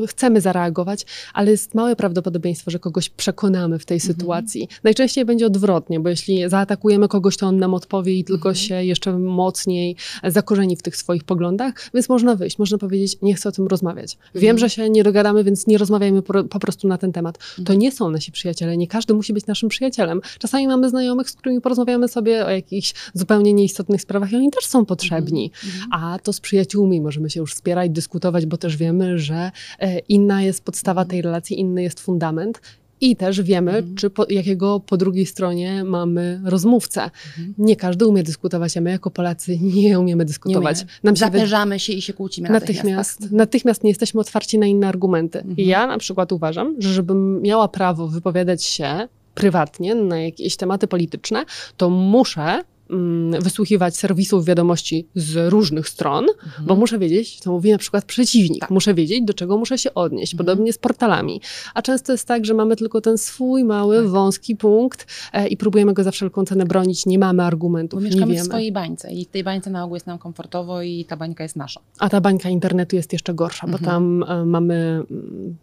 [0.08, 4.14] chcemy zareagować, ale jest małe prawdopodobieństwo, że kogoś przekonamy w tej Mhm.
[4.14, 4.68] sytuacji.
[4.84, 8.56] Najczęściej będzie odwrotnie, bo jeśli zaatakujemy kogoś, to on nam odpowie i tylko Mhm.
[8.66, 13.50] się jeszcze mocniej zakorzeni w tych swoich poglądach, więc można wyjść, można powiedzieć, nie chcę
[13.50, 14.18] o tym rozmawiać.
[14.36, 14.58] Wiem, Mhm.
[14.58, 17.38] że się nie dogadamy, więc nie rozmawiajmy po, po prostu na ten temat.
[17.38, 17.80] To Mhm.
[17.80, 20.22] nie są nasi przyjaciele, nie każdy musi być naszym przyjacielem.
[20.40, 24.66] Czasami mamy znajomych, z którymi porozmawiamy sobie o jakichś zupełnie nieistotnych sprawach i oni też
[24.66, 25.52] są potrzebni.
[25.66, 25.90] Mhm.
[25.94, 28.15] A to z przyjaciółmi możemy się już wspierać, dyskutować,
[28.46, 32.62] bo też wiemy, że e, inna jest podstawa tej relacji, inny jest fundament.
[33.02, 33.96] I też wiemy, Mhm.
[33.96, 37.04] czy po, jakiego po drugiej stronie mamy rozmówcę.
[37.04, 37.54] Mhm.
[37.58, 40.78] Nie każdy umie dyskutować, a my jako Polacy nie umiemy dyskutować.
[40.78, 40.92] umiemy.
[41.04, 42.78] Wy- Zaperzamy się i się kłócimy natychmiast.
[42.84, 43.32] natychmiast, tak?
[43.32, 45.40] natychmiast nie jesteśmy otwarci na inne argumenty.
[45.40, 45.56] Mhm.
[45.68, 51.46] Ja na przykład uważam, że żebym miała prawo wypowiadać się prywatnie na jakieś tematy polityczne,
[51.78, 52.62] to muszę
[53.40, 56.66] wysłuchiwać serwisów wiadomości z różnych stron, Mhm.
[56.68, 58.62] bo muszę wiedzieć, co mówi na przykład przeciwnik.
[58.62, 58.70] Tak.
[58.70, 60.34] Muszę wiedzieć, do czego muszę się odnieść.
[60.34, 60.46] Mhm.
[60.46, 61.42] Podobnie z portalami.
[61.74, 64.08] A często jest tak, że mamy tylko ten swój mały, Tak.
[64.08, 67.06] wąski punkt e, i próbujemy go za wszelką cenę bronić.
[67.06, 68.46] Nie mamy argumentów, Bo nie mieszkamy w wiemy.
[68.46, 71.56] swojej bańce i w tej bańce na ogół jest nam komfortowo i ta bańka jest
[71.56, 71.80] nasza.
[72.00, 73.86] A ta bańka internetu jest jeszcze gorsza, bo Mhm.
[73.92, 74.76] tam e, mamy
[75.12, 75.56] mm,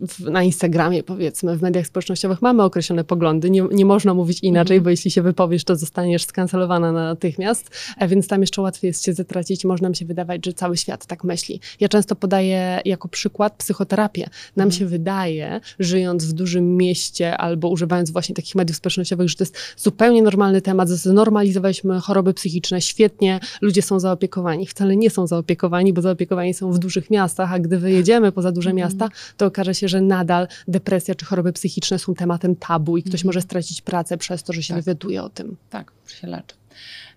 [0.00, 3.50] w, na Instagramie, powiedzmy, w mediach społecznościowych mamy określone poglądy.
[3.50, 4.84] Nie, nie można mówić inaczej, Mhm.
[4.84, 9.12] bo jeśli się wypowiesz, to zostaniesz skancelowana natychmiast, e, więc tam jeszcze łatwiej jest się
[9.14, 9.64] zatracić.
[9.64, 11.60] Można mi się wydawać, że cały świat tak myśli.
[11.80, 14.22] Ja często podaję jako przykład psychoterapię.
[14.56, 14.78] Nam Mhm.
[14.78, 19.56] się wydaje, żyjąc w dużym mieście albo używając właśnie takich mediów społecznościowych, że to jest
[19.76, 20.88] zupełnie normalny temat.
[20.88, 24.66] Znormalizowaliśmy choroby psychiczne, świetnie, ludzie są zaopiekowani.
[24.66, 28.70] Wcale nie są zaopiekowani, bo zaopiekowani są w dużych miastach, a gdy wyjedziemy poza duże
[28.70, 28.86] Mhm.
[28.88, 33.02] miasta, to okaże się, się, że nadal depresja czy choroby psychiczne są tematem tabu i
[33.02, 33.26] ktoś Mhm.
[33.26, 34.82] może stracić pracę przez to, że się Tak.
[34.84, 35.56] dowiaduje o tym.
[35.70, 36.56] Tak, się leczy.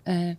[0.06, 0.36] E,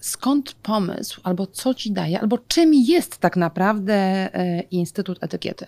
[0.00, 5.66] Skąd pomysł, albo co ci daje, albo czym jest tak naprawdę e, Instytut Etykiety,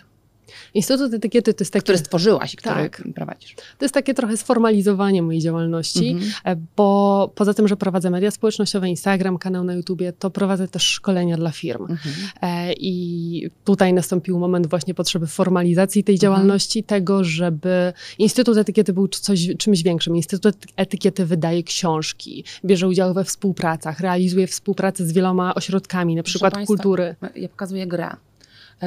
[0.74, 3.02] Instytut Etykiety to jest, takie, który stworzyłaś i który Tak.
[3.14, 3.54] prowadzisz?
[3.54, 6.32] to jest takie trochę sformalizowanie mojej działalności, Mhm.
[6.44, 10.82] e, bo poza tym, że prowadzę media społecznościowe, Instagram, kanał na YouTubie, to prowadzę też
[10.82, 11.82] szkolenia dla firm.
[11.82, 12.14] Mhm.
[12.42, 19.08] E, I tutaj nastąpił moment właśnie potrzeby formalizacji tej działalności, tego, żeby Instytut Etykiety był
[19.08, 20.16] coś, czymś większym.
[20.16, 26.54] Instytut Etykiety wydaje książki, bierze udział we współpracach, realizuje współpracę z wieloma ośrodkami, na przykład
[26.54, 27.14] Państwa, kultury.
[27.36, 28.10] Ja pokazuję grę.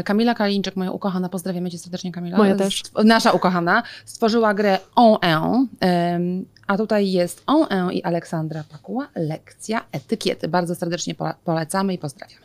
[0.03, 2.38] Kamila Kalińczyk, moja ukochana, pozdrawiamy cię serdecznie Kamila.
[2.38, 2.81] Moja też.
[3.03, 5.67] Nasza ukochana, stworzyła grę On En,
[6.67, 10.47] a tutaj jest On En i Aleksandra Pakuła, lekcja etykiety.
[10.47, 12.44] Bardzo serdecznie pole- polecamy i pozdrawiamy.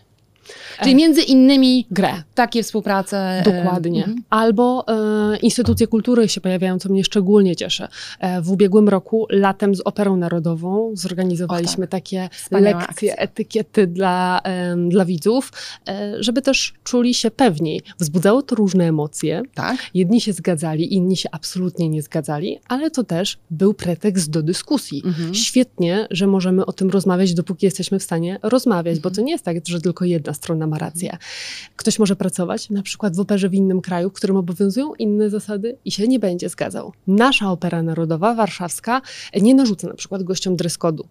[0.79, 0.95] Czyli E.
[0.95, 2.23] między innymi Grę.
[2.35, 3.19] takie współprace.
[3.19, 3.99] e, Dokładnie.
[4.05, 4.23] mhm.
[4.31, 4.85] Albo
[5.33, 7.89] e, instytucje kultury się pojawiają, co mnie szczególnie cieszy.
[8.21, 13.25] E, w ubiegłym roku latem z Operą Narodową zorganizowaliśmy Och, takie Wspaniała lekcje akcja.
[13.25, 15.53] etykiety dla, em, dla widzów,
[15.89, 17.81] e, żeby też czuli się pewniej.
[17.99, 19.43] Wzbudzało to różne emocje.
[19.55, 19.77] Tak.
[19.95, 25.03] Jedni się zgadzali, inni się absolutnie nie zgadzali, ale to też był pretekst do dyskusji.
[25.05, 25.35] Mhm.
[25.35, 29.15] Świetnie, że możemy o tym rozmawiać, dopóki jesteśmy w stanie rozmawiać, bo Mhm.
[29.15, 31.17] to nie jest tak, że tylko jedna strona ma rację.
[31.77, 35.77] Ktoś może pracować na przykład w operze w innym kraju, w którym obowiązują inne zasady
[35.85, 36.93] i się nie będzie zgadzał.
[37.07, 39.03] Nasza Opera Narodowa, warszawska,
[39.35, 41.05] nie narzuca na przykład gościom dress code'u.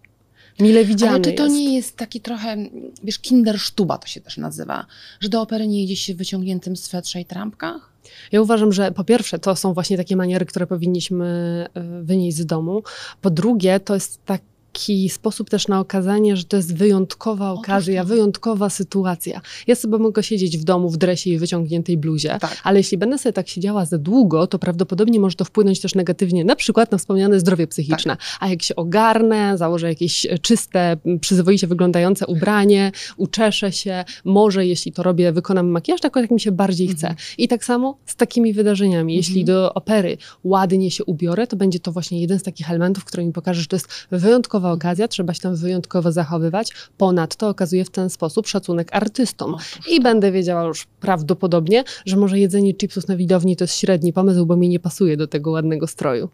[0.60, 1.56] Mile widziany Ale czy to jest.
[1.56, 2.56] nie jest taki trochę,
[3.04, 4.86] wiesz, kindersztuba to się też nazywa,
[5.20, 7.90] że do opery nie jedzie się w wyciągniętym swetrze i trampkach?
[8.32, 11.26] Ja uważam, że po pierwsze to są właśnie takie maniery, które powinniśmy
[11.74, 12.82] e, wynieść z domu.
[13.20, 14.24] Po drugie to jest
[14.72, 18.08] taki sposób też na okazanie, że to jest wyjątkowa Otóż okazja, to.
[18.08, 19.40] wyjątkowa sytuacja.
[19.66, 22.56] Ja sobie mogę siedzieć w domu w dresie i wyciągniętej bluzie, Tak.
[22.64, 26.44] ale jeśli będę sobie tak siedziała za długo, to prawdopodobnie może to wpłynąć też negatywnie,
[26.44, 28.16] na przykład na wspomniane zdrowie psychiczne.
[28.40, 34.92] A jak się ogarnę, założę jakieś e, czyste, przyzwoicie wyglądające ubranie, uczeszę się, może jeśli
[34.92, 37.08] to robię, wykonam makijaż, tak jak mi się bardziej chce.
[37.08, 37.26] Mhm.
[37.38, 39.14] I tak samo z takimi wydarzeniami.
[39.16, 39.46] Jeśli Mhm.
[39.46, 43.32] do opery ładnie się ubiorę, to będzie to właśnie jeden z takich elementów, który mi
[43.32, 46.72] pokaże, że to jest wyjątkowa okazja, trzeba się tam wyjątkowo zachowywać.
[46.98, 49.56] Ponadto okazuje w ten sposób szacunek artystom.
[49.90, 54.46] I będę wiedziała już prawdopodobnie, że może jedzenie chipsów na widowni to jest średni pomysł,
[54.46, 56.28] bo mi nie pasuje do tego ładnego stroju.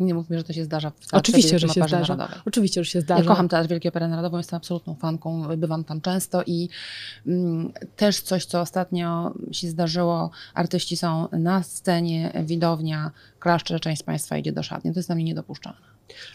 [0.00, 2.16] Nie mów mi, że to się zdarza w Oczywiście, że się zdarza.
[2.16, 2.42] Narodowej.
[2.46, 3.22] Oczywiście, że się zdarza.
[3.22, 6.68] Ja kocham Teatr Wielkiej Opery Narodową, jestem absolutną fanką, bywam tam często i
[7.26, 14.04] mm, też coś, co ostatnio się zdarzyło, artyści są na scenie, widownia, klaszcze, część z
[14.04, 14.92] Państwa idzie do szatni.
[14.92, 15.89] To jest dla mnie niedopuszczalne.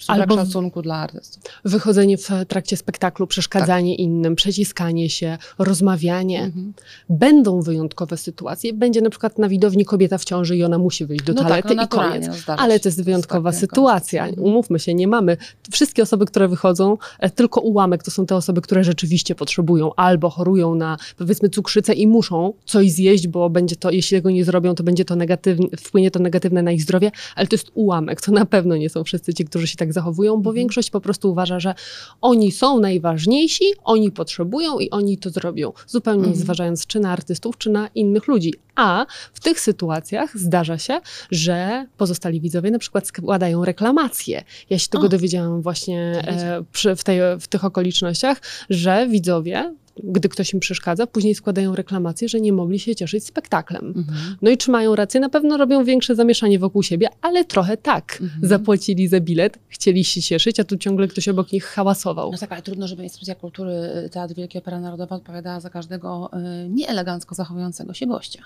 [0.08, 1.44] Brak Albo szacunku dla artystów.
[1.66, 6.44] Wychodzenie w trakcie spektaklu, przeszkadzanie innym, przeciskanie się, rozmawianie.
[6.44, 6.74] Mhm.
[7.10, 8.74] Będą wyjątkowe sytuacje.
[8.74, 11.50] Będzie na przykład na widowni kobieta w ciąży i ona musi wyjść do No tak,
[11.50, 12.28] toalety no i koniec.
[12.48, 14.28] no Ale to jest wyjątkowa tak, sytuacja.
[14.28, 14.48] Mhm.
[14.48, 15.38] Umówmy się, nie mamy.
[15.72, 20.30] Wszystkie osoby, które wychodzą, e, tylko ułamek to są te osoby, które rzeczywiście potrzebują albo
[20.30, 24.76] chorują na powiedzmy cukrzycę i muszą coś zjeść, bo będzie to, jeśli tego nie zrobią,
[24.76, 28.22] to będzie to negatywne, wpłynie to negatywne na ich zdrowie, ale to jest ułamek.
[28.22, 30.56] To na pewno nie są wszyscy ci, którzy się tak zachowują, bo Mhm.
[30.56, 31.76] większość po prostu uważa, że
[32.22, 35.74] oni są najważniejsi, oni potrzebują i oni to zrobią.
[35.88, 36.44] Zupełnie nie Mhm.
[36.46, 38.54] zważając czy na artystów, czy na innych ludzi.
[38.76, 41.00] A w tych sytuacjach zdarza się,
[41.32, 44.44] że pozostali widzowie na przykład składają reklamacje.
[44.70, 45.10] Ja się tego O.
[45.10, 49.74] dowiedziałam właśnie e, przy, w, tej, w tych okolicznościach, że widzowie,
[50.04, 53.86] gdy ktoś im przeszkadza, później składają reklamacje, że nie mogli się cieszyć spektaklem.
[53.98, 54.36] Mhm.
[54.42, 55.20] No i czy mają rację?
[55.20, 58.18] Na pewno robią większe zamieszanie wokół siebie, ale trochę tak.
[58.22, 58.48] Mhm.
[58.48, 62.32] Zapłacili za bilet, chcieli się cieszyć, a tu ciągle ktoś obok nich hałasował.
[62.32, 63.72] No tak, ale trudno, żeby instytucja kultury
[64.06, 66.30] y, Teatr Wielkiej Opera Narodowa odpowiadała za każdego
[66.66, 68.40] y, nieelegancko zachowującego się gościa.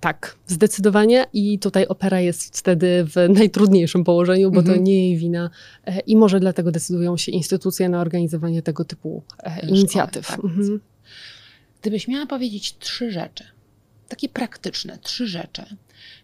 [0.00, 4.76] Tak, zdecydowanie i tutaj opera jest wtedy w najtrudniejszym położeniu, bo Mhm.
[4.78, 5.50] to nie jej wina
[5.86, 10.26] e, i może dlatego decydują się instytucje na organizowanie tego typu e, inicjatyw.
[10.26, 10.44] tak.
[10.44, 10.79] Mhm.
[11.80, 13.44] Gdybyś miała powiedzieć trzy rzeczy,
[14.08, 15.76] takie praktyczne, trzy rzeczy,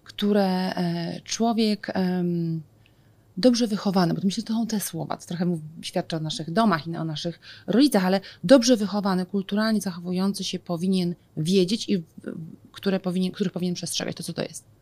[0.04, 1.92] które e, człowiek
[3.36, 6.86] dobrze wychowany, bo myślę, że to są te słowa, to trochę świadczy o naszych domach
[6.86, 12.02] i o naszych rodzicach, ale dobrze wychowany, kulturalnie zachowujący się powinien wiedzieć i
[12.72, 14.16] które powinien, których powinien przestrzegać.
[14.16, 14.75] To co to jest?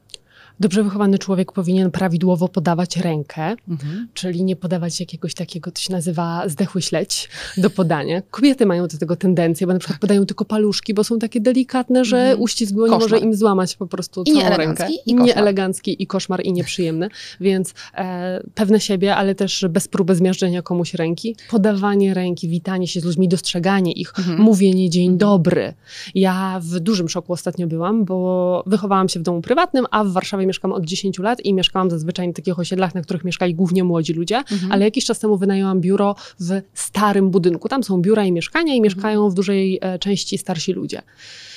[0.60, 4.08] Dobrze wychowany człowiek powinien prawidłowo podawać rękę, Mhm.
[4.14, 8.22] czyli nie podawać jakiegoś takiego, to się nazywa zdechły śledź do podania.
[8.30, 12.04] Kobiety mają do tego tendencję, bo na przykład podają tylko paluszki, bo są takie delikatne,
[12.04, 12.40] że Mhm.
[12.40, 14.94] uścisk dłoni może im złamać po prostu I całą nieelegancki, rękę.
[15.06, 15.14] i.
[15.14, 17.08] Nieelegancki i koszmar i nieprzyjemny,
[17.40, 21.36] więc e, pewne siebie, ale też bez próby zmiażdżenia komuś ręki.
[21.50, 24.40] Podawanie ręki, witanie się z ludźmi, dostrzeganie ich, Mhm.
[24.40, 25.74] mówienie dzień dobry.
[26.14, 30.43] Ja w dużym szoku ostatnio byłam, bo wychowałam się w domu prywatnym, a w Warszawie
[30.46, 34.12] mieszkam od 10 lat i mieszkałam zazwyczaj na takich osiedlach, na których mieszkali głównie młodzi
[34.12, 34.72] ludzie, Mhm.
[34.72, 37.68] ale jakiś czas temu wynajęłam biuro w starym budynku.
[37.68, 41.02] Tam są biura i mieszkania i mieszkają w dużej e, części starsi ludzie.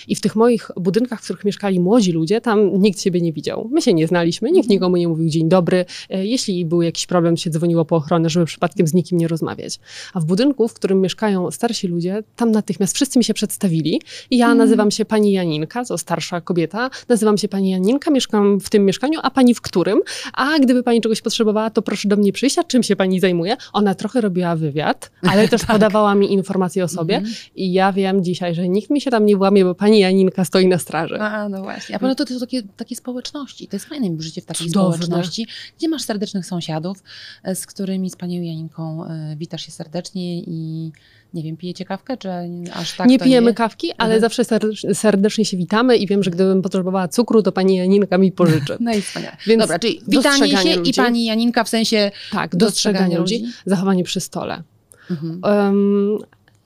[0.07, 3.69] I w tych moich budynkach, w których mieszkali młodzi ludzie, tam nikt siebie nie widział.
[3.71, 4.71] My się nie znaliśmy, nikt Mhm.
[4.75, 5.85] nikomu nie mówił dzień dobry.
[6.09, 9.79] E, Jeśli był jakiś problem, się dzwoniło po ochronę, żeby przypadkiem z nikim nie rozmawiać.
[10.13, 14.01] A w budynku, w którym mieszkają starsi ludzie, tam natychmiast wszyscy mi się przedstawili.
[14.31, 14.57] I ja Mhm.
[14.57, 16.89] nazywam się pani Janinka, to starsza kobieta.
[17.09, 20.01] Nazywam się pani Janinka, mieszkam w tym mieszkaniu, a pani w którym?
[20.33, 23.57] A gdyby pani czegoś potrzebowała, to proszę do mnie przyjść, a czym się pani zajmuje?
[23.73, 27.15] Ona trochę robiła wywiad, ale też podawała mi informacje o sobie.
[27.15, 27.35] Mhm.
[27.55, 30.67] I ja wiem dzisiaj, że nikt mi się tam nie włamie, bo pani Janinka stoi
[30.67, 31.19] na straży.
[31.19, 31.95] A, no właśnie.
[31.95, 33.67] A poza to, to są takie, takie społeczności.
[33.67, 34.97] To jest fajne życie w takiej Cudowne.
[34.97, 35.47] społeczności,
[35.77, 37.03] gdzie masz serdecznych sąsiadów,
[37.43, 40.91] e, z którymi z panią Janinką e, witasz się serdecznie i
[41.33, 42.29] nie wiem, pijecie kawkę, czy
[42.73, 43.53] aż tak nie pijemy nie?
[43.55, 44.21] kawki, ale Mhm.
[44.21, 48.31] zawsze ser- serdecznie się witamy i wiem, że gdybym potrzebowała cukru, to pani Janinka mi
[48.31, 48.77] pożyczy.
[48.79, 49.37] No i wspaniale.
[49.47, 50.91] Więc Dobra, czyli witanie się ludzi.
[50.91, 53.53] i pani Janinka w sensie Tak, dostrzeganie dostrzeganie ludzi, ludzi.
[53.65, 54.63] zachowanie przy stole.
[55.11, 55.41] Mhm.
[55.43, 56.17] Em,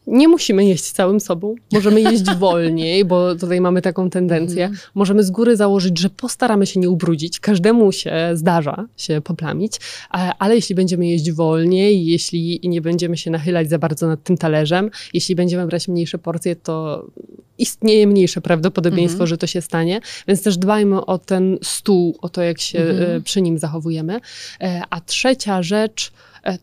[0.07, 4.65] nie musimy jeść całym sobą, możemy jeść wolniej, bo tutaj mamy taką tendencję.
[4.65, 4.81] Mhm.
[4.95, 7.39] Możemy z góry założyć, że postaramy się nie ubrudzić.
[7.39, 9.73] Każdemu się zdarza się poplamić,
[10.39, 14.89] ale jeśli będziemy jeść wolniej, jeśli nie będziemy się nachylać za bardzo nad tym talerzem,
[15.13, 17.05] jeśli będziemy brać mniejsze porcje, to
[17.57, 19.27] istnieje mniejsze prawdopodobieństwo, Mhm.
[19.27, 20.01] że to się stanie.
[20.27, 23.17] Więc też dbajmy o ten stół, o to, jak się Mhm.
[23.17, 24.19] e, przy nim zachowujemy.
[24.61, 26.11] E, A trzecia rzecz,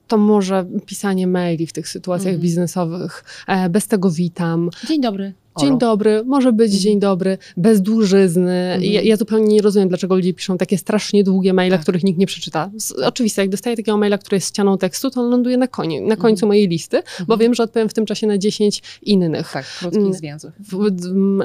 [0.09, 2.43] to może pisanie maili w tych sytuacjach Mhm.
[2.43, 3.25] biznesowych.
[3.47, 4.71] E, Bez tego witam.
[4.89, 5.33] Dzień dobry.
[5.61, 5.79] Dzień Olu.
[5.79, 6.83] dobry, może być Mhm.
[6.83, 8.53] dzień dobry, bez dłużyzny.
[8.73, 8.93] Mhm.
[8.93, 11.81] Ja, ja zupełnie nie rozumiem, dlaczego ludzie piszą takie strasznie długie maile, Tak.
[11.83, 12.71] których nikt nie przeczyta.
[12.77, 16.01] Z, oczywiście, jak dostaję takiego maila, który jest ścianą tekstu, to on ląduje na, konie,
[16.01, 17.41] na końcu mojej listy, bo Mhm.
[17.41, 19.51] wiem, że odpowiem w tym czasie na 10 innych.
[19.53, 20.55] Tak, krótkich zwięzłych.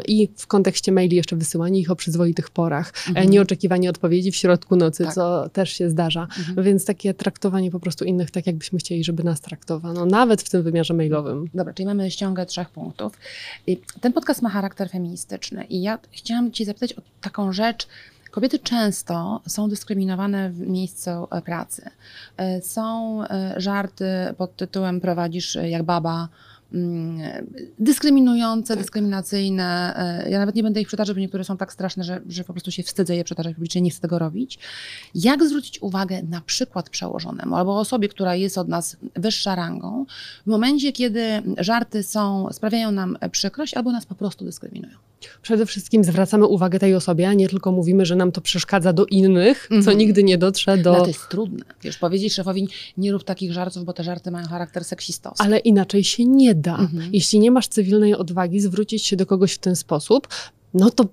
[0.07, 3.29] I w kontekście maili jeszcze wysyłanie ich o przyzwoitych porach, e, Mhm.
[3.29, 5.13] nieoczekiwanie odpowiedzi w środku nocy, Tak.
[5.13, 6.27] co też się zdarza.
[6.39, 6.63] Mhm.
[6.65, 10.63] Więc takie traktowanie po prostu innych tak, jakbyśmy chcieli, żeby nas traktowano, nawet w tym
[10.63, 11.45] wymiarze mailowym.
[11.53, 13.13] Dobra, czyli mamy ściągę trzech punktów.
[13.67, 17.87] I Ten podcast ma charakter feministyczny i ja chciałam Cię zapytać o taką rzecz.
[18.31, 21.89] Kobiety często są dyskryminowane w miejscu e, pracy.
[22.37, 24.05] E, Są e, żarty
[24.37, 26.27] pod tytułem prowadzisz jak baba,
[27.79, 29.93] dyskryminujące, dyskryminacyjne.
[30.25, 32.53] E, Ja nawet nie będę ich przytaczać, bo niektóre są tak straszne, że, że po
[32.53, 34.59] prostu się wstydzę je przytaczać publicznie, nie chcę tego robić.
[35.15, 40.05] Jak zwrócić uwagę na przykład przełożonemu albo osobie, która jest od nas wyższa rangą,
[40.43, 41.23] w momencie, kiedy
[41.57, 44.93] żarty są, sprawiają nam przykrość albo nas po prostu dyskryminują.
[45.41, 49.05] Przede wszystkim zwracamy uwagę tej osobie, a nie tylko mówimy, że nam to przeszkadza do
[49.05, 49.97] innych, co Mhm.
[49.97, 50.95] nigdy nie dotrze No do.
[50.95, 51.65] to jest trudne.
[51.81, 52.67] Wiesz, powiedzieć szefowi,
[52.97, 55.45] nie rób takich żartów, bo te żarty mają charakter seksistowski.
[55.45, 56.62] Ale inaczej się nie da.
[56.71, 57.09] Mhm.
[57.13, 60.27] Jeśli nie masz cywilnej odwagi zwrócić się do kogoś w ten sposób,
[60.73, 61.05] no to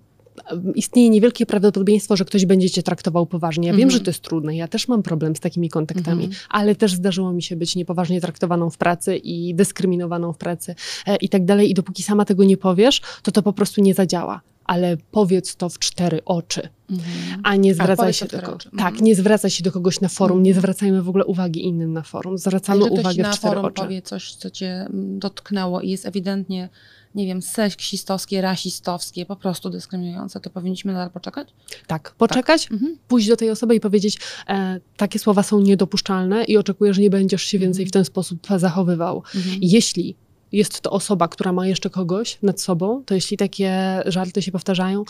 [0.74, 3.66] istnieje niewielkie prawdopodobieństwo, że ktoś będzie cię traktował poważnie.
[3.68, 3.98] Ja wiem, Mhm.
[3.98, 4.56] że to jest trudne.
[4.56, 6.42] Ja też mam problem z takimi kontaktami, Mhm.
[6.50, 10.74] ale też zdarzyło mi się być niepoważnie traktowaną w pracy i dyskryminowaną w pracy
[11.06, 11.70] e, i tak dalej.
[11.70, 14.40] I dopóki sama tego nie powiesz, to to po prostu nie zadziała.
[14.70, 16.68] Ale powiedz to w cztery oczy.
[16.90, 17.40] Mhm.
[17.44, 18.64] A nie zwracaj się do kogoś.
[18.64, 19.04] Tak, Mhm.
[19.04, 20.42] nie zwracaj się do kogoś na forum, Mhm.
[20.44, 22.38] nie zwracajmy w ogóle uwagi innym na forum.
[22.38, 23.82] Zwracamy jeżeli ktoś uwagę na w cztery forum oczy.
[23.82, 26.68] powie coś, co cię mm, dotknęło i jest ewidentnie,
[27.14, 31.48] nie wiem, seksistowskie, rasistowskie, po prostu dyskryminujące, to powinniśmy nadal poczekać?
[31.86, 32.96] Tak, poczekać, Mhm.
[33.08, 34.18] pójść do tej osoby i powiedzieć,
[34.48, 37.88] e, takie słowa są niedopuszczalne i oczekuję, że nie będziesz się więcej Mhm.
[37.88, 39.22] w ten sposób zachowywał.
[39.60, 40.16] Jeśli
[40.52, 45.04] jest to osoba, która ma jeszcze kogoś nad sobą, to jeśli takie żarty się powtarzają,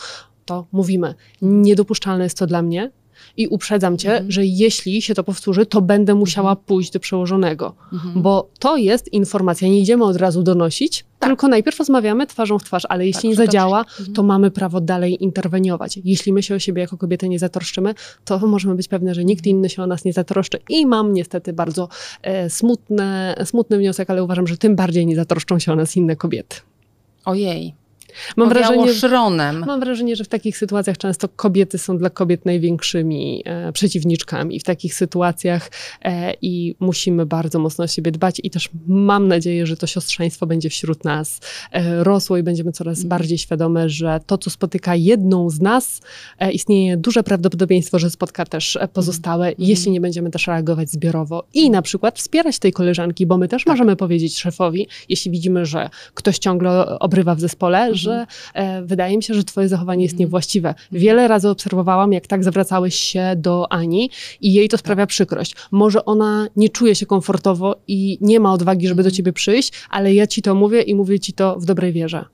[0.45, 2.91] to mówimy, niedopuszczalne jest to dla mnie
[3.37, 4.31] i uprzedzam cię, Mhm.
[4.31, 7.73] że jeśli się to powtórzy, to będę musiała pójść do przełożonego.
[7.93, 8.21] Mhm.
[8.21, 11.29] Bo to jest informacja, nie idziemy od razu donosić, Tak.
[11.29, 13.51] tylko najpierw rozmawiamy twarzą w twarz, ale jeśli nie przytoczyć.
[13.51, 14.13] zadziała, Mhm.
[14.13, 15.99] to mamy prawo dalej interweniować.
[16.03, 17.93] Jeśli my się o siebie jako kobiety nie zatroszczymy,
[18.25, 19.57] to możemy być pewne, że nikt Mhm.
[19.57, 20.59] inny się o nas nie zatroszczy.
[20.69, 21.89] I mam niestety bardzo
[22.21, 26.15] e, smutne, smutny wniosek, ale uważam, że tym bardziej nie zatroszczą się o nas inne
[26.15, 26.55] kobiety.
[27.25, 27.73] Ojej.
[28.37, 29.63] Mam wrażenie, szronem.
[29.67, 34.63] Mam wrażenie, że w takich sytuacjach często kobiety są dla kobiet największymi e, przeciwniczkami w
[34.63, 39.77] takich sytuacjach e, i musimy bardzo mocno o siebie dbać i też mam nadzieję, że
[39.77, 41.39] to siostrzeństwo będzie wśród nas
[41.71, 43.09] e, rosło i będziemy coraz Mhm.
[43.09, 46.01] bardziej świadome, że to, co spotyka jedną z nas,
[46.39, 49.69] e, istnieje duże prawdopodobieństwo, że spotka też pozostałe, Mhm.
[49.69, 53.63] jeśli nie będziemy też reagować zbiorowo i na przykład wspierać tej koleżanki, bo my też
[53.63, 53.73] Tak.
[53.73, 59.23] możemy powiedzieć szefowi, jeśli widzimy, że ktoś ciągle obrywa w zespole, że e, wydaje mi
[59.23, 60.19] się, że twoje zachowanie jest Mhm.
[60.27, 60.75] niewłaściwe.
[60.91, 64.09] Wiele razy obserwowałam, jak tak zwracałeś się do Ani
[64.41, 65.55] i jej to sprawia przykrość.
[65.71, 69.15] Może ona nie czuje się komfortowo i nie ma odwagi, żeby do Mhm.
[69.17, 72.25] ciebie przyjść, ale ja ci to mówię i mówię ci to w dobrej wierze.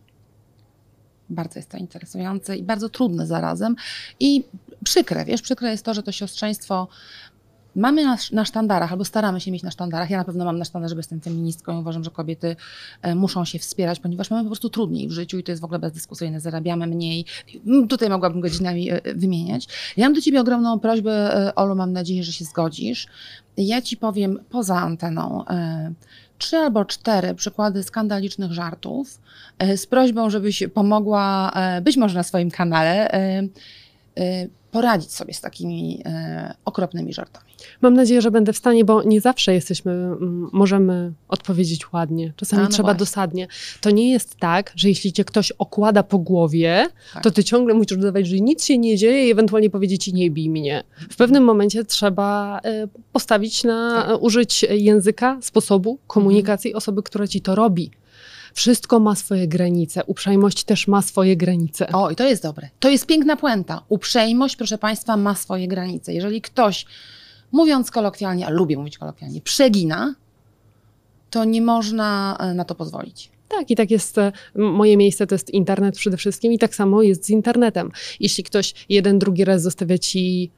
[1.29, 3.75] Bardzo jest to interesujące i bardzo trudne zarazem.
[4.19, 4.43] I
[4.83, 6.87] przykre, wiesz, przykre jest to, że to siostrzeństwo
[7.77, 10.09] mamy na, na sztandarach, albo staramy się mieć na sztandarach.
[10.09, 12.55] Ja na pewno mam na sztandarze, że jestem feministką i uważam, że kobiety
[13.01, 15.65] e, muszą się wspierać, ponieważ mamy po prostu trudniej w życiu i to jest w
[15.65, 16.39] ogóle bezdyskusyjne.
[16.39, 17.25] Zarabiamy mniej.
[17.67, 19.67] Mm, Tutaj mogłabym godzinami e, wymieniać.
[19.97, 23.07] Ja mam do ciebie ogromną prośbę, e, Olu, mam nadzieję, że się zgodzisz.
[23.57, 25.91] Ja ci powiem poza anteną e,
[26.37, 29.19] trzy albo cztery przykłady skandalicznych żartów
[29.59, 33.43] e, z prośbą, żebyś pomogła, e, być może na swoim kanale, e,
[34.17, 37.47] e, poradzić sobie z takimi e, okropnymi żartami.
[37.81, 40.09] Mam nadzieję, że będę w stanie, bo nie zawsze jesteśmy,
[40.51, 42.33] możemy odpowiedzieć ładnie.
[42.35, 42.99] Czasami A, no trzeba właśnie.
[42.99, 43.47] dosadnie.
[43.81, 47.23] To nie jest tak, że jeśli cię ktoś okłada po głowie, Tak.
[47.23, 50.31] to ty ciągle musisz dodawać, że nic się nie dzieje i ewentualnie powiedzieć ci nie
[50.31, 50.83] bij mnie.
[51.09, 54.21] W pewnym momencie trzeba e, postawić na Tak.
[54.23, 57.91] użyć języka, sposobu komunikacji osoby, która ci to robi.
[58.57, 60.03] Wszystko ma swoje granice.
[60.03, 61.87] Uprzejmość też ma swoje granice.
[61.91, 62.69] O, i to jest dobre.
[62.79, 63.81] To jest piękna puenta.
[63.89, 66.13] Uprzejmość, proszę Państwa, ma swoje granice.
[66.13, 66.85] Jeżeli ktoś,
[67.51, 70.15] mówiąc kolokwialnie, a lubię mówić kolokwialnie, przegina,
[71.29, 73.31] to nie można e, na to pozwolić.
[73.47, 74.17] Tak, i tak jest.
[74.17, 77.91] e, Moje miejsce to jest internet przede wszystkim, i tak samo jest z internetem.
[78.19, 80.51] Jeśli ktoś jeden, drugi raz zostawia ci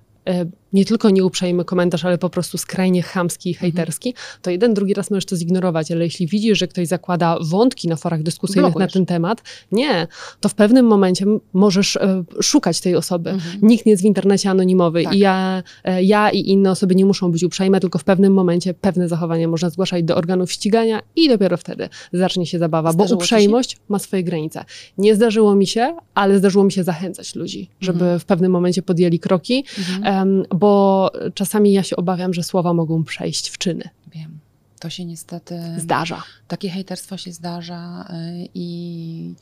[0.74, 3.72] nie tylko nieuprzejmy komentarz, ale po prostu skrajnie chamski i Mhm.
[3.72, 7.88] hejterski, to jeden, drugi raz możesz to zignorować, ale jeśli widzisz, że ktoś zakłada wątki
[7.88, 8.90] na forach dyskusyjnych Blokujesz.
[8.90, 10.08] na ten temat, nie,
[10.40, 13.34] to w pewnym momencie możesz e, szukać tej osoby.
[13.62, 15.14] Nikt nie jest w internecie anonimowy Tak.
[15.16, 18.74] i ja, e, ja i inne osoby nie muszą być uprzejme, tylko w pewnym momencie
[18.74, 23.20] pewne zachowania można zgłaszać do organów ścigania i dopiero wtedy zacznie się zabawa, bo Zdarzyło
[23.20, 23.24] się?
[23.24, 24.66] uprzejmość ma swoje granice.
[24.98, 28.20] Nie zdarzyło mi się, ale zdarzyło mi się zachęcać ludzi, żeby Mhm.
[28.20, 30.04] w pewnym momencie podjęli kroki, Mhm.
[30.04, 30.19] em,
[30.56, 33.90] bo czasami ja się obawiam, że słowa mogą przejść w czyny.
[34.08, 34.40] Wiem.
[34.80, 35.62] To się niestety.
[35.78, 36.24] Zdarza.
[36.48, 39.34] Takie hejterstwo się zdarza y, i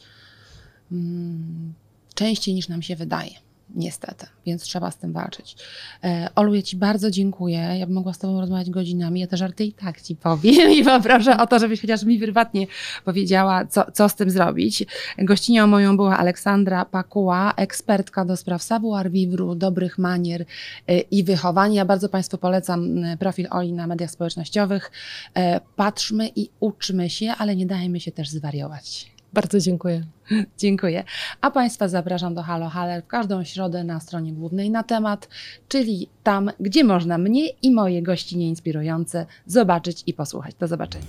[0.91, 1.73] mm,
[2.13, 3.32] częściej niż nam się wydaje.
[3.76, 5.55] Niestety, więc trzeba z tym walczyć.
[6.03, 7.57] E, Olu, ja Ci bardzo dziękuję.
[7.57, 9.20] Ja bym mogła z Tobą rozmawiać godzinami.
[9.20, 12.68] Ja te żarty i tak Ci powiem i poproszę o to, żebyś chociaż mi prywatnie
[13.05, 14.86] powiedziała, co, co z tym zrobić.
[15.18, 20.45] Gościnią moją była Aleksandra Pakuła, ekspertka do spraw savoir vivre, dobrych manier
[20.88, 21.86] e, i wychowania.
[21.86, 24.91] Bardzo Państwu polecam e, profil Oli na mediach społecznościowych.
[25.76, 29.16] Patrzmy i uczmy się, ale nie dajmy się też zwariować.
[29.34, 30.03] Bardzo dziękuję.
[30.57, 31.03] Dziękuję.
[31.41, 35.30] A Państwa zapraszam do Halo Haller w każdą środę na stronie głównej na temat,
[35.67, 40.55] czyli tam, gdzie można mnie i moje gości nieinspirujące zobaczyć i posłuchać.
[40.59, 41.05] Do zobaczenia.